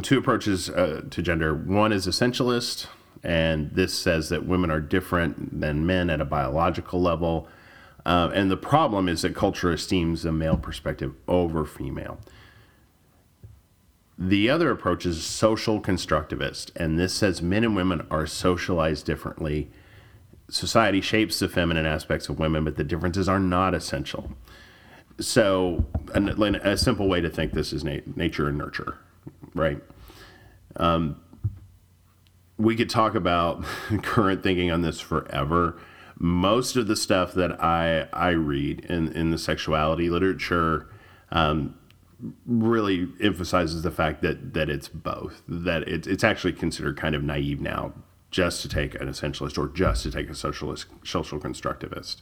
two 0.00 0.18
approaches 0.18 0.68
uh, 0.70 1.02
to 1.10 1.22
gender 1.22 1.54
one 1.54 1.92
is 1.92 2.06
essentialist, 2.06 2.86
and 3.22 3.70
this 3.72 3.94
says 3.94 4.28
that 4.28 4.46
women 4.46 4.70
are 4.70 4.80
different 4.80 5.60
than 5.60 5.86
men 5.86 6.10
at 6.10 6.20
a 6.20 6.24
biological 6.24 7.00
level 7.00 7.48
uh, 8.08 8.30
and 8.32 8.50
the 8.50 8.56
problem 8.56 9.06
is 9.06 9.20
that 9.20 9.34
culture 9.34 9.70
esteems 9.70 10.22
the 10.22 10.32
male 10.32 10.56
perspective 10.56 11.14
over 11.28 11.66
female. 11.66 12.18
The 14.16 14.48
other 14.48 14.70
approach 14.70 15.04
is 15.04 15.22
social 15.22 15.78
constructivist, 15.78 16.70
and 16.74 16.98
this 16.98 17.12
says 17.12 17.42
men 17.42 17.64
and 17.64 17.76
women 17.76 18.06
are 18.10 18.26
socialized 18.26 19.04
differently. 19.04 19.70
Society 20.48 21.02
shapes 21.02 21.38
the 21.38 21.50
feminine 21.50 21.84
aspects 21.84 22.30
of 22.30 22.38
women, 22.38 22.64
but 22.64 22.76
the 22.76 22.82
differences 22.82 23.28
are 23.28 23.38
not 23.38 23.74
essential. 23.74 24.32
So, 25.20 25.84
a, 26.14 26.22
a 26.62 26.78
simple 26.78 27.08
way 27.08 27.20
to 27.20 27.28
think 27.28 27.52
this 27.52 27.74
is 27.74 27.84
na- 27.84 28.00
nature 28.16 28.48
and 28.48 28.56
nurture, 28.56 28.96
right? 29.54 29.82
Um, 30.76 31.20
we 32.56 32.76
could 32.76 32.90
talk 32.90 33.14
about 33.14 33.62
current 34.02 34.42
thinking 34.42 34.70
on 34.70 34.82
this 34.82 35.00
forever 35.00 35.78
most 36.18 36.76
of 36.76 36.86
the 36.88 36.96
stuff 36.96 37.32
that 37.34 37.62
I 37.62 38.08
I 38.12 38.30
read 38.30 38.80
in 38.80 39.12
in 39.12 39.30
the 39.30 39.38
sexuality 39.38 40.10
literature 40.10 40.88
um, 41.30 41.76
really 42.46 43.08
emphasizes 43.20 43.82
the 43.82 43.90
fact 43.90 44.22
that 44.22 44.54
that 44.54 44.68
it's 44.68 44.88
both. 44.88 45.42
That 45.48 45.86
it's 45.88 46.06
it's 46.06 46.24
actually 46.24 46.54
considered 46.54 46.96
kind 46.96 47.14
of 47.14 47.22
naive 47.22 47.60
now 47.60 47.92
just 48.30 48.60
to 48.62 48.68
take 48.68 48.94
an 48.96 49.08
essentialist 49.08 49.56
or 49.56 49.68
just 49.68 50.02
to 50.02 50.10
take 50.10 50.28
a 50.28 50.34
socialist 50.34 50.86
social 51.04 51.38
constructivist 51.38 52.16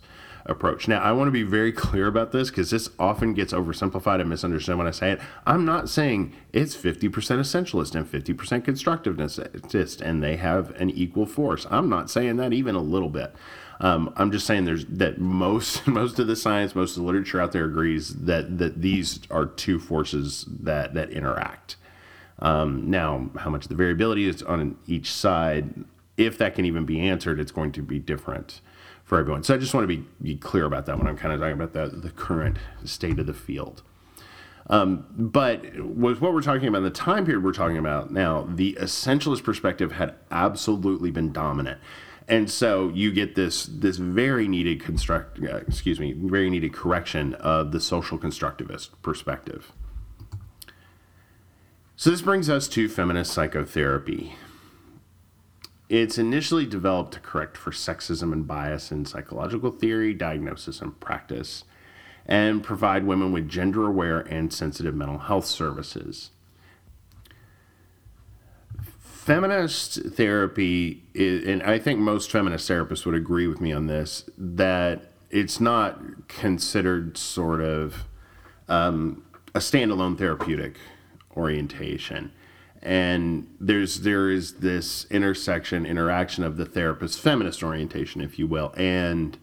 approach. 0.48 0.88
Now, 0.88 1.00
I 1.00 1.12
want 1.12 1.28
to 1.28 1.32
be 1.32 1.42
very 1.42 1.72
clear 1.72 2.06
about 2.06 2.32
this 2.32 2.50
because 2.50 2.70
this 2.70 2.88
often 2.98 3.34
gets 3.34 3.52
oversimplified 3.52 4.20
and 4.20 4.28
misunderstood 4.28 4.78
when 4.78 4.86
I 4.86 4.92
say 4.92 5.12
it. 5.12 5.20
I'm 5.46 5.64
not 5.64 5.88
saying 5.88 6.34
it's 6.52 6.76
50% 6.76 7.10
essentialist 7.10 7.94
and 7.94 8.10
50% 8.10 8.62
constructivist 8.62 10.00
and 10.00 10.22
they 10.22 10.36
have 10.36 10.70
an 10.80 10.90
equal 10.90 11.26
force. 11.26 11.66
I'm 11.70 11.88
not 11.88 12.10
saying 12.10 12.36
that 12.36 12.52
even 12.52 12.74
a 12.74 12.80
little 12.80 13.10
bit. 13.10 13.34
Um, 13.80 14.12
I'm 14.16 14.32
just 14.32 14.46
saying 14.46 14.64
there's 14.64 14.86
that 14.86 15.18
most 15.18 15.86
most 15.86 16.18
of 16.18 16.26
the 16.26 16.36
science, 16.36 16.74
most 16.74 16.96
of 16.96 17.02
the 17.02 17.06
literature 17.06 17.40
out 17.40 17.52
there 17.52 17.66
agrees 17.66 18.14
that 18.14 18.58
that 18.58 18.80
these 18.80 19.20
are 19.30 19.44
two 19.44 19.78
forces 19.78 20.46
that 20.48 20.94
that 20.94 21.10
interact. 21.10 21.76
Um, 22.38 22.90
now, 22.90 23.30
how 23.38 23.50
much 23.50 23.68
the 23.68 23.74
variability 23.74 24.28
is 24.28 24.42
on 24.42 24.76
each 24.86 25.10
side, 25.10 25.84
if 26.16 26.38
that 26.38 26.54
can 26.54 26.64
even 26.64 26.84
be 26.84 27.00
answered, 27.00 27.40
it's 27.40 27.52
going 27.52 27.72
to 27.72 27.82
be 27.82 27.98
different 27.98 28.60
for 29.04 29.18
everyone. 29.18 29.42
So 29.42 29.54
I 29.54 29.58
just 29.58 29.74
want 29.74 29.84
to 29.84 29.88
be, 29.88 30.04
be 30.20 30.36
clear 30.36 30.64
about 30.64 30.86
that 30.86 30.98
when 30.98 31.06
I'm 31.06 31.16
kind 31.16 31.32
of 31.32 31.40
talking 31.40 31.60
about 31.60 31.72
the, 31.72 31.96
the 31.96 32.10
current 32.10 32.58
state 32.84 33.18
of 33.18 33.26
the 33.26 33.34
field. 33.34 33.82
Um, 34.68 35.06
but 35.16 35.78
with 35.80 36.20
what 36.20 36.32
we're 36.32 36.42
talking 36.42 36.66
about, 36.66 36.78
in 36.78 36.84
the 36.84 36.90
time 36.90 37.24
period 37.24 37.44
we're 37.44 37.52
talking 37.52 37.78
about 37.78 38.12
now, 38.12 38.48
the 38.52 38.76
essentialist 38.80 39.44
perspective 39.44 39.92
had 39.92 40.14
absolutely 40.30 41.12
been 41.12 41.32
dominant 41.32 41.78
and 42.28 42.50
so 42.50 42.88
you 42.88 43.12
get 43.12 43.34
this 43.34 43.66
this 43.66 43.96
very 43.96 44.48
needed 44.48 44.82
construct 44.82 45.38
uh, 45.42 45.56
excuse 45.58 46.00
me 46.00 46.12
very 46.12 46.50
needed 46.50 46.72
correction 46.72 47.34
of 47.34 47.72
the 47.72 47.80
social 47.80 48.18
constructivist 48.18 48.90
perspective 49.02 49.72
so 51.96 52.10
this 52.10 52.22
brings 52.22 52.50
us 52.50 52.68
to 52.68 52.88
feminist 52.88 53.32
psychotherapy 53.32 54.36
it's 55.88 56.18
initially 56.18 56.66
developed 56.66 57.14
to 57.14 57.20
correct 57.20 57.56
for 57.56 57.70
sexism 57.70 58.32
and 58.32 58.46
bias 58.46 58.90
in 58.90 59.04
psychological 59.04 59.70
theory 59.70 60.12
diagnosis 60.12 60.80
and 60.80 60.98
practice 61.00 61.64
and 62.26 62.64
provide 62.64 63.04
women 63.04 63.30
with 63.32 63.48
gender 63.48 63.86
aware 63.86 64.20
and 64.20 64.52
sensitive 64.52 64.94
mental 64.94 65.18
health 65.18 65.46
services 65.46 66.30
feminist 69.26 70.00
therapy 70.04 71.02
is, 71.12 71.48
and 71.48 71.60
I 71.64 71.80
think 71.80 71.98
most 71.98 72.30
feminist 72.30 72.70
therapists 72.70 73.04
would 73.04 73.16
agree 73.16 73.48
with 73.48 73.60
me 73.60 73.72
on 73.72 73.88
this, 73.88 74.22
that 74.38 75.10
it's 75.32 75.58
not 75.60 76.28
considered 76.28 77.18
sort 77.18 77.60
of 77.60 78.04
um, 78.68 79.24
a 79.52 79.58
standalone 79.58 80.16
therapeutic 80.16 80.76
orientation. 81.36 82.30
And 82.86 83.48
there's 83.58 84.02
there 84.02 84.30
is 84.30 84.54
this 84.54 85.06
intersection, 85.10 85.84
interaction 85.84 86.44
of 86.44 86.56
the 86.56 86.64
therapist's 86.64 87.18
feminist 87.18 87.64
orientation, 87.64 88.20
if 88.20 88.38
you 88.38 88.46
will, 88.46 88.72
and 88.76 89.36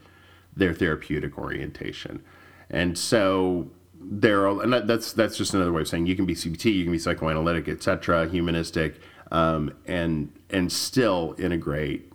their 0.56 0.74
therapeutic 0.74 1.38
orientation. 1.38 2.24
And 2.70 2.98
so 2.98 3.70
there 4.00 4.48
are, 4.48 4.64
and 4.64 4.72
that's 4.88 5.12
that's 5.12 5.38
just 5.38 5.54
another 5.54 5.74
way 5.74 5.82
of 5.82 5.90
saying 5.90 6.06
you 6.06 6.16
can 6.16 6.26
be 6.26 6.36
CBT, 6.36 6.74
you 6.74 6.84
can 6.84 6.94
be 6.94 6.98
psychoanalytic, 6.98 7.68
etc., 7.68 8.30
humanistic, 8.30 9.02
um, 9.30 9.74
and 9.86 10.32
and 10.50 10.72
still 10.72 11.36
integrate 11.38 12.14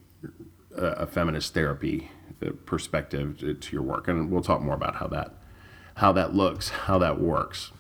a, 0.75 0.87
a 0.87 1.07
feminist 1.07 1.53
therapy 1.53 2.11
perspective 2.65 3.37
to, 3.41 3.53
to 3.53 3.77
your 3.77 3.83
work. 3.83 4.09
And 4.09 4.31
we'll 4.31 4.43
talk 4.43 4.63
more 4.63 4.75
about 4.75 4.95
how 4.95 5.09
that 5.09 5.35
how 5.97 6.11
that 6.13 6.35
looks, 6.35 6.71
how 6.71 6.97
that 6.97 7.21
works. 7.21 7.71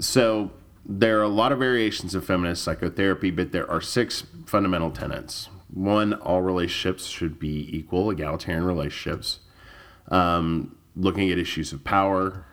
So 0.00 0.50
there 0.88 1.18
are 1.18 1.24
a 1.24 1.28
lot 1.28 1.50
of 1.52 1.58
variations 1.58 2.14
of 2.14 2.24
feminist 2.24 2.62
psychotherapy, 2.62 3.30
but 3.30 3.52
there 3.52 3.68
are 3.68 3.80
six 3.80 4.24
fundamental 4.46 4.90
tenets. 4.90 5.48
One, 5.68 6.14
all 6.14 6.42
relationships 6.42 7.06
should 7.06 7.38
be 7.40 7.68
equal, 7.76 8.10
egalitarian 8.10 8.64
relationships. 8.64 9.40
Um, 10.08 10.76
looking 10.94 11.30
at 11.30 11.38
issues 11.38 11.72
of 11.72 11.82
power, 11.82 12.46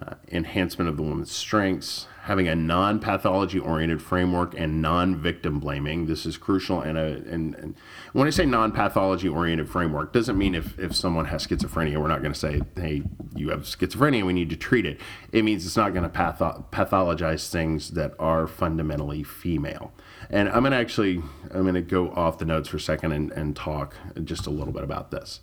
uh, 0.00 0.14
enhancement 0.30 0.90
of 0.90 0.98
the 0.98 1.02
woman's 1.02 1.32
strengths, 1.32 2.06
having 2.26 2.48
a 2.48 2.56
non 2.56 2.98
pathology 2.98 3.56
oriented 3.56 4.02
framework, 4.02 4.52
and 4.58 4.82
non 4.82 5.14
victim 5.14 5.60
blaming. 5.60 6.06
This 6.06 6.26
is 6.26 6.36
crucial. 6.36 6.80
And, 6.80 6.98
a, 6.98 7.22
and, 7.32 7.54
and 7.54 7.76
when 8.12 8.26
I 8.26 8.30
say 8.30 8.44
non 8.44 8.72
pathology 8.72 9.28
oriented 9.28 9.68
framework, 9.68 10.12
doesn't 10.12 10.36
mean 10.36 10.56
if, 10.56 10.76
if 10.76 10.94
someone 10.94 11.26
has 11.26 11.46
schizophrenia, 11.46 11.98
we're 11.98 12.08
not 12.08 12.22
going 12.22 12.32
to 12.32 12.38
say, 12.38 12.62
hey, 12.74 13.04
you 13.36 13.50
have 13.50 13.60
schizophrenia, 13.60 14.26
we 14.26 14.32
need 14.32 14.50
to 14.50 14.56
treat 14.56 14.84
it. 14.84 15.00
It 15.30 15.44
means 15.44 15.64
it's 15.64 15.76
not 15.76 15.94
going 15.94 16.02
to 16.02 16.08
patho- 16.08 16.64
pathologize 16.70 17.48
things 17.48 17.90
that 17.92 18.12
are 18.18 18.48
fundamentally 18.48 19.22
female. 19.22 19.92
And 20.28 20.48
I'm 20.48 20.62
going 20.62 20.72
to 20.72 20.78
actually, 20.78 21.22
I'm 21.52 21.62
going 21.62 21.74
to 21.74 21.80
go 21.80 22.10
off 22.10 22.38
the 22.38 22.44
notes 22.44 22.68
for 22.68 22.78
a 22.78 22.80
second 22.80 23.12
and, 23.12 23.30
and 23.30 23.54
talk 23.54 23.94
just 24.24 24.48
a 24.48 24.50
little 24.50 24.72
bit 24.72 24.82
about 24.82 25.12
this. 25.12 25.38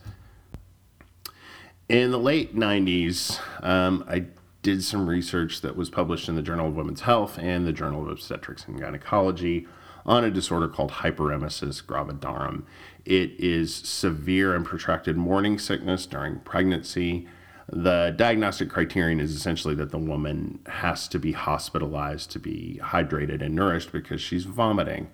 In 1.87 2.11
the 2.11 2.19
late 2.19 2.57
90s, 2.57 3.39
um, 3.63 4.03
I 4.09 4.25
did 4.63 4.83
some 4.83 5.07
research 5.07 5.61
that 5.61 5.75
was 5.75 5.89
published 5.89 6.27
in 6.27 6.35
the 6.35 6.41
Journal 6.41 6.69
of 6.69 6.75
Women's 6.75 7.01
Health 7.01 7.37
and 7.37 7.67
the 7.67 7.73
Journal 7.73 8.01
of 8.01 8.07
Obstetrics 8.07 8.65
and 8.65 8.79
Gynecology 8.79 9.67
on 10.05 10.23
a 10.23 10.31
disorder 10.31 10.67
called 10.67 10.91
hyperemesis 10.91 11.83
gravidarum. 11.83 12.63
It 13.05 13.31
is 13.39 13.75
severe 13.75 14.55
and 14.55 14.65
protracted 14.65 15.17
morning 15.17 15.59
sickness 15.59 16.05
during 16.05 16.39
pregnancy. 16.39 17.27
The 17.67 18.13
diagnostic 18.15 18.69
criterion 18.69 19.19
is 19.19 19.35
essentially 19.35 19.75
that 19.75 19.91
the 19.91 19.97
woman 19.97 20.59
has 20.67 21.07
to 21.09 21.19
be 21.19 21.33
hospitalized 21.33 22.31
to 22.31 22.39
be 22.39 22.79
hydrated 22.81 23.41
and 23.41 23.55
nourished 23.55 23.91
because 23.91 24.21
she's 24.21 24.45
vomiting 24.45 25.09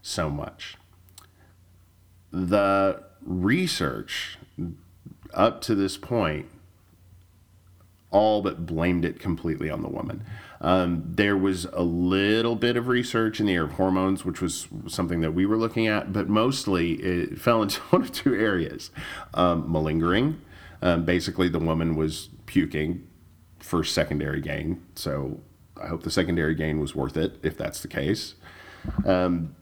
so 0.00 0.30
much. 0.30 0.76
The 2.32 3.02
research 3.22 4.38
up 5.34 5.60
to 5.62 5.74
this 5.74 5.96
point 5.96 6.46
all 8.16 8.40
but 8.40 8.64
blamed 8.64 9.04
it 9.04 9.20
completely 9.20 9.68
on 9.68 9.82
the 9.82 9.88
woman. 9.88 10.24
Um, 10.62 11.02
there 11.06 11.36
was 11.36 11.66
a 11.66 11.82
little 11.82 12.56
bit 12.56 12.78
of 12.78 12.88
research 12.88 13.40
in 13.40 13.46
the 13.46 13.52
area 13.52 13.64
of 13.64 13.72
hormones, 13.72 14.24
which 14.24 14.40
was 14.40 14.68
something 14.86 15.20
that 15.20 15.32
we 15.32 15.44
were 15.44 15.58
looking 15.58 15.86
at, 15.86 16.14
but 16.14 16.26
mostly 16.26 16.94
it 16.94 17.38
fell 17.38 17.62
into 17.62 17.80
one 17.90 18.02
of 18.02 18.12
two 18.12 18.34
areas 18.34 18.90
um, 19.34 19.70
malingering. 19.70 20.40
Um, 20.80 21.04
basically, 21.04 21.48
the 21.50 21.58
woman 21.58 21.94
was 21.94 22.30
puking 22.46 23.06
for 23.58 23.84
secondary 23.84 24.40
gain. 24.40 24.82
So 24.94 25.40
I 25.82 25.88
hope 25.88 26.02
the 26.02 26.10
secondary 26.10 26.54
gain 26.54 26.80
was 26.80 26.94
worth 26.94 27.18
it 27.18 27.38
if 27.42 27.58
that's 27.58 27.80
the 27.80 27.88
case. 27.88 28.34
Um, 29.04 29.54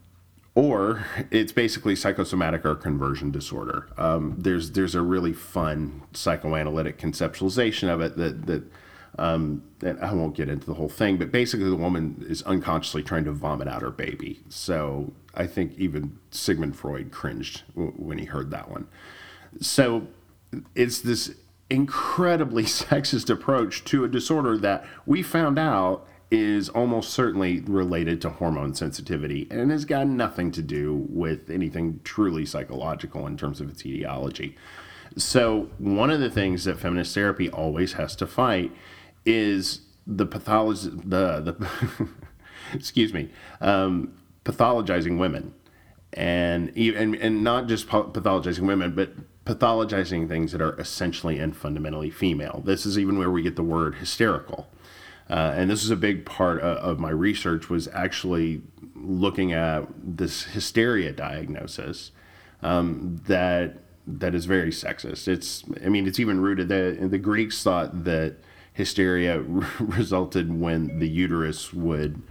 or 0.55 1.05
it's 1.31 1.53
basically 1.53 1.97
psychosomatic 1.97 2.65
or 2.65 2.75
conversion 2.75 3.31
disorder. 3.31 3.89
Um, 3.99 4.37
there's 4.39 4.71
there's 4.73 4.95
a 4.95 5.03
really 5.03 5.33
fun 5.33 6.03
psychoanalytic 6.13 6.99
conceptualization 6.99 7.89
of 7.93 8.01
it 8.01 8.17
that 8.17 8.47
that 8.47 8.63
um, 9.19 9.63
and 9.83 9.99
I 10.01 10.13
won't 10.13 10.35
get 10.35 10.49
into 10.49 10.67
the 10.67 10.75
whole 10.75 10.89
thing, 10.89 11.19
but 11.19 11.31
basically 11.31 11.69
the 11.69 11.77
woman 11.77 12.25
is 12.29 12.43
unconsciously 12.43 13.03
trying 13.03 13.25
to 13.25 13.33
vomit 13.33 13.69
out 13.69 13.83
her 13.83 13.91
baby. 13.91 14.41
So 14.49 15.13
I 15.35 15.47
think 15.47 15.79
even 15.79 16.19
Sigmund 16.31 16.77
Freud 16.77 17.13
cringed 17.13 17.63
w- 17.75 17.93
when 17.93 18.19
he 18.19 18.25
heard 18.25 18.51
that 18.51 18.71
one. 18.71 18.89
So 19.61 20.09
it's 20.75 21.01
this 21.01 21.35
incredibly 21.71 22.63
sexist 22.65 23.31
approach 23.31 23.85
to 23.85 24.05
a 24.05 24.09
disorder 24.09 24.59
that 24.59 24.85
we 25.07 25.23
found 25.23 25.59
out 25.59 26.07
is 26.31 26.69
almost 26.69 27.11
certainly 27.11 27.61
related 27.61 28.21
to 28.23 28.31
hormone 28.31 28.75
sensitivity 28.75 29.47
and 29.51 29.71
has 29.71 29.85
got 29.85 30.07
nothing 30.07 30.51
to 30.53 30.63
do 30.63 31.07
with 31.09 31.51
anything 31.51 32.01
truly 32.05 32.45
psychological 32.45 33.27
in 33.27 33.37
terms 33.37 33.61
of 33.61 33.69
its 33.69 33.85
etiology. 33.85 34.57
So, 35.17 35.69
one 35.79 36.11
of 36.11 36.21
the 36.21 36.31
things 36.31 36.65
that 36.65 36.79
feminist 36.79 37.15
therapy 37.15 37.49
always 37.51 37.93
has 37.93 38.17
to 38.17 38.27
fight 38.27 38.73
is 39.25 39.83
the 40.07 40.27
pathology, 40.27 40.91
the, 40.91 41.41
the 41.41 42.09
excuse 42.73 43.15
me, 43.15 43.31
um, 43.61 44.15
pathologizing 44.45 45.19
women. 45.19 45.55
And, 46.13 46.77
and, 46.77 47.17
and 47.17 47.43
not 47.43 47.67
just 47.67 47.89
pathologizing 47.89 48.67
women, 48.67 48.95
but 48.95 49.11
pathologizing 49.45 50.29
things 50.29 50.53
that 50.53 50.63
are 50.63 50.79
essentially 50.79 51.39
and 51.39 51.57
fundamentally 51.57 52.11
female. 52.11 52.63
This 52.65 52.87
is 52.87 52.99
even 52.99 53.19
where 53.19 53.31
we 53.31 53.43
get 53.43 53.57
the 53.57 53.65
word 53.65 53.97
hysterical. 53.97 54.69
Uh, 55.29 55.55
and 55.57 55.71
this 55.71 55.83
is 55.83 55.91
a 55.91 55.97
big 55.97 56.27
part 56.27 56.61
of, 56.61 56.99
my 56.99 57.11
research 57.11 57.71
was 57.71 57.89
actually 57.89 58.63
looking 58.95 59.53
at 59.53 59.87
this 59.99 60.45
hysteria 60.45 61.13
diagnosis 61.13 62.11
um, 62.63 63.21
that 63.27 63.79
that 64.07 64.35
is 64.35 64.45
very 64.45 64.71
sexist. 64.71 65.27
It's 65.29 65.65
I 65.85 65.89
mean 65.89 66.07
it's 66.07 66.21
even 66.21 66.41
rooted 66.41 66.69
that 66.69 67.11
the 67.11 67.19
Greeks 67.19 67.63
thought 67.63 68.05
that 68.05 68.37
hysteria 68.75 69.41
resulted 69.81 70.61
when 70.61 70.99
the 70.99 71.09
uterus 71.09 71.73
would 71.73 72.23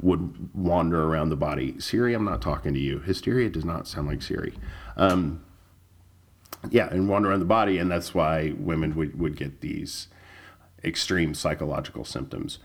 would 0.00 0.54
wander 0.54 1.04
around 1.04 1.28
the 1.28 1.36
body. 1.36 1.78
Siri, 1.78 2.14
I'm 2.14 2.24
not 2.24 2.42
talking 2.42 2.72
to 2.74 2.80
you. 2.80 3.00
Hysteria 3.00 3.50
does 3.50 3.64
not 3.64 3.86
sound 3.86 4.08
like 4.08 4.22
Siri. 4.22 4.54
Um, 4.96 5.44
yeah, 6.70 6.88
and 6.90 7.08
wander 7.08 7.30
around 7.30 7.40
the 7.40 7.46
body, 7.46 7.78
and 7.78 7.90
that's 7.90 8.14
why 8.14 8.54
women 8.58 8.94
would, 8.94 9.18
would 9.18 9.36
get 9.36 9.60
these 9.60 10.08
extreme 10.84 11.34
psychological 11.34 12.04
symptoms. 12.04 12.58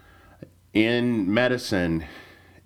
In 0.74 1.34
medicine, 1.34 2.06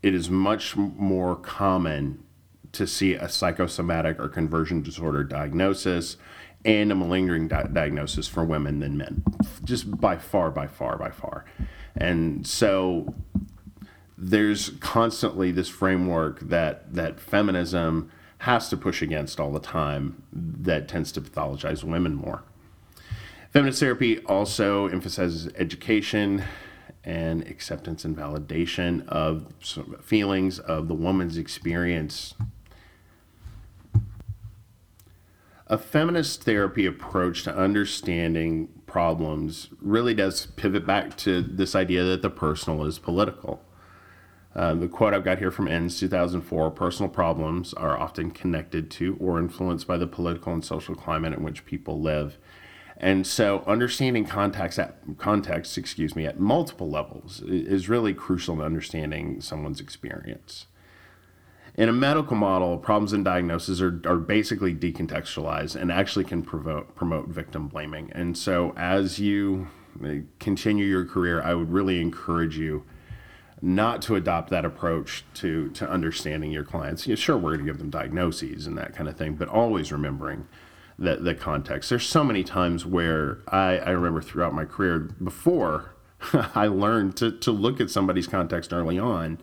it 0.02 0.14
is 0.14 0.30
much 0.30 0.76
more 0.76 1.36
common 1.36 2.24
to 2.72 2.88
see 2.88 3.14
a 3.14 3.28
psychosomatic 3.28 4.20
or 4.20 4.30
conversion 4.30 4.82
disorder 4.82 5.24
diagnosis 5.24 6.18
and 6.66 6.92
a 6.92 6.96
malingering 6.96 7.48
di- 7.48 7.68
diagnosis 7.72 8.28
for 8.28 8.44
women 8.44 8.80
than 8.80 8.98
men, 8.98 9.24
just 9.64 10.00
by 10.00 10.18
far, 10.18 10.52
by 10.52 10.68
far, 10.68 10.98
by 10.98 11.10
far. 11.10 11.46
And 11.96 12.46
so 12.46 13.16
there's 14.18 14.70
constantly 14.80 15.52
this 15.52 15.70
framework 15.70 16.42
that 16.42 16.94
that 16.94 17.20
feminism 17.20 18.12
has 18.40 18.70
to 18.70 18.78
push 18.78 19.02
against 19.02 19.40
all 19.40 19.52
the 19.52 19.60
time 19.60 20.24
that 20.34 20.88
tends 20.88 21.12
to 21.14 21.22
pathologize 21.22 21.84
women 21.84 22.14
more. 22.16 22.44
Feminist 23.52 23.80
therapy 23.80 24.20
also 24.26 24.88
emphasizes 24.88 25.52
education 25.56 26.44
and 27.04 27.42
acceptance 27.48 28.06
and 28.06 28.16
validation 28.16 29.08
of 29.08 29.48
feelings 30.04 30.60
of 30.60 30.88
the 30.88 30.94
woman's 30.94 31.36
experience. 31.36 32.36
A 35.66 35.80
feminist 35.80 36.44
therapy 36.44 36.86
approach 36.86 37.44
to 37.44 37.56
understanding 37.56 38.70
problems 38.86 39.70
really 39.82 40.14
does 40.14 40.46
pivot 40.46 40.86
back 40.86 41.18
to 41.18 41.42
this 41.42 41.76
idea 41.76 42.04
that 42.04 42.22
the 42.22 42.30
personal 42.30 42.86
is 42.86 43.00
political. 43.00 43.64
Uh, 44.56 44.76
the 44.76 44.88
quote 44.88 45.14
I've 45.16 45.24
got 45.24 45.40
here 45.40 45.52
from 45.52 45.68
Enns 45.68 46.00
2004 46.00 46.70
personal 46.72 47.10
problems 47.10 47.74
are 47.74 47.98
often 47.98 48.30
connected 48.30 48.92
to 48.92 49.18
or 49.20 49.40
influenced 49.40 49.88
by 49.88 49.98
the 49.98 50.08
political 50.08 50.54
and 50.54 50.64
social 50.64 50.94
climate 50.94 51.34
in 51.34 51.44
which 51.44 51.66
people 51.66 52.00
live. 52.00 52.38
And 53.00 53.26
so 53.26 53.64
understanding 53.66 54.26
context 54.26 54.78
at 54.78 54.98
context, 55.18 55.78
excuse 55.78 56.16
me, 56.16 56.26
at 56.26 56.40
multiple 56.40 56.90
levels 56.90 57.42
is 57.42 57.88
really 57.88 58.14
crucial 58.14 58.56
in 58.56 58.62
understanding 58.62 59.40
someone's 59.40 59.80
experience. 59.80 60.68
In 61.76 61.88
a 61.88 61.94
medical 61.94 62.36
model, 62.36 62.78
problems 62.78 63.14
and 63.14 63.24
diagnoses 63.24 63.82
are, 63.82 64.02
are 64.06 64.18
basically 64.18 64.76
decontextualized 64.76 65.78
and 65.78 65.94
actually 65.94 66.26
can 66.26 66.44
promote, 66.44 66.94
promote 66.94 67.30
victim 67.30 67.70
blaming. 67.70 68.12
And 68.14 68.38
so 68.38 68.74
as 68.76 69.18
you 69.18 69.70
uh, 70.04 70.16
continue 70.40 70.86
your 70.86 71.06
career, 71.06 71.42
I 71.42 71.54
would 71.54 71.72
really 71.72 72.02
encourage 72.02 72.58
you 72.58 72.84
not 73.62 74.02
to 74.02 74.16
adopt 74.16 74.50
that 74.50 74.66
approach 74.66 75.24
to, 75.36 75.70
to 75.70 75.90
understanding 75.90 76.52
your 76.52 76.66
clients. 76.66 77.08
Yeah, 77.08 77.16
sure, 77.16 77.38
we're 77.38 77.52
going 77.56 77.66
to 77.66 77.72
give 77.72 77.78
them 77.78 77.90
diagnoses 77.90 78.68
and 78.68 78.78
that 78.78 78.94
kind 78.94 79.08
of 79.08 79.16
thing, 79.18 79.36
but 79.36 79.48
always 79.48 79.92
remembering 79.92 80.48
the, 81.00 81.16
the 81.16 81.34
context. 81.34 81.90
There's 81.90 82.06
so 82.06 82.24
many 82.24 82.44
times 82.44 82.86
where 82.86 83.40
I, 83.48 83.78
I 83.78 83.90
remember 83.92 84.22
throughout 84.22 84.54
my 84.54 84.66
career 84.66 85.00
before 85.00 85.96
I 86.34 86.68
learned 86.68 87.16
to, 87.18 87.32
to 87.32 87.52
look 87.52 87.80
at 87.80 87.90
somebody's 87.90 88.28
context 88.28 88.74
early 88.74 89.00
on. 89.00 89.40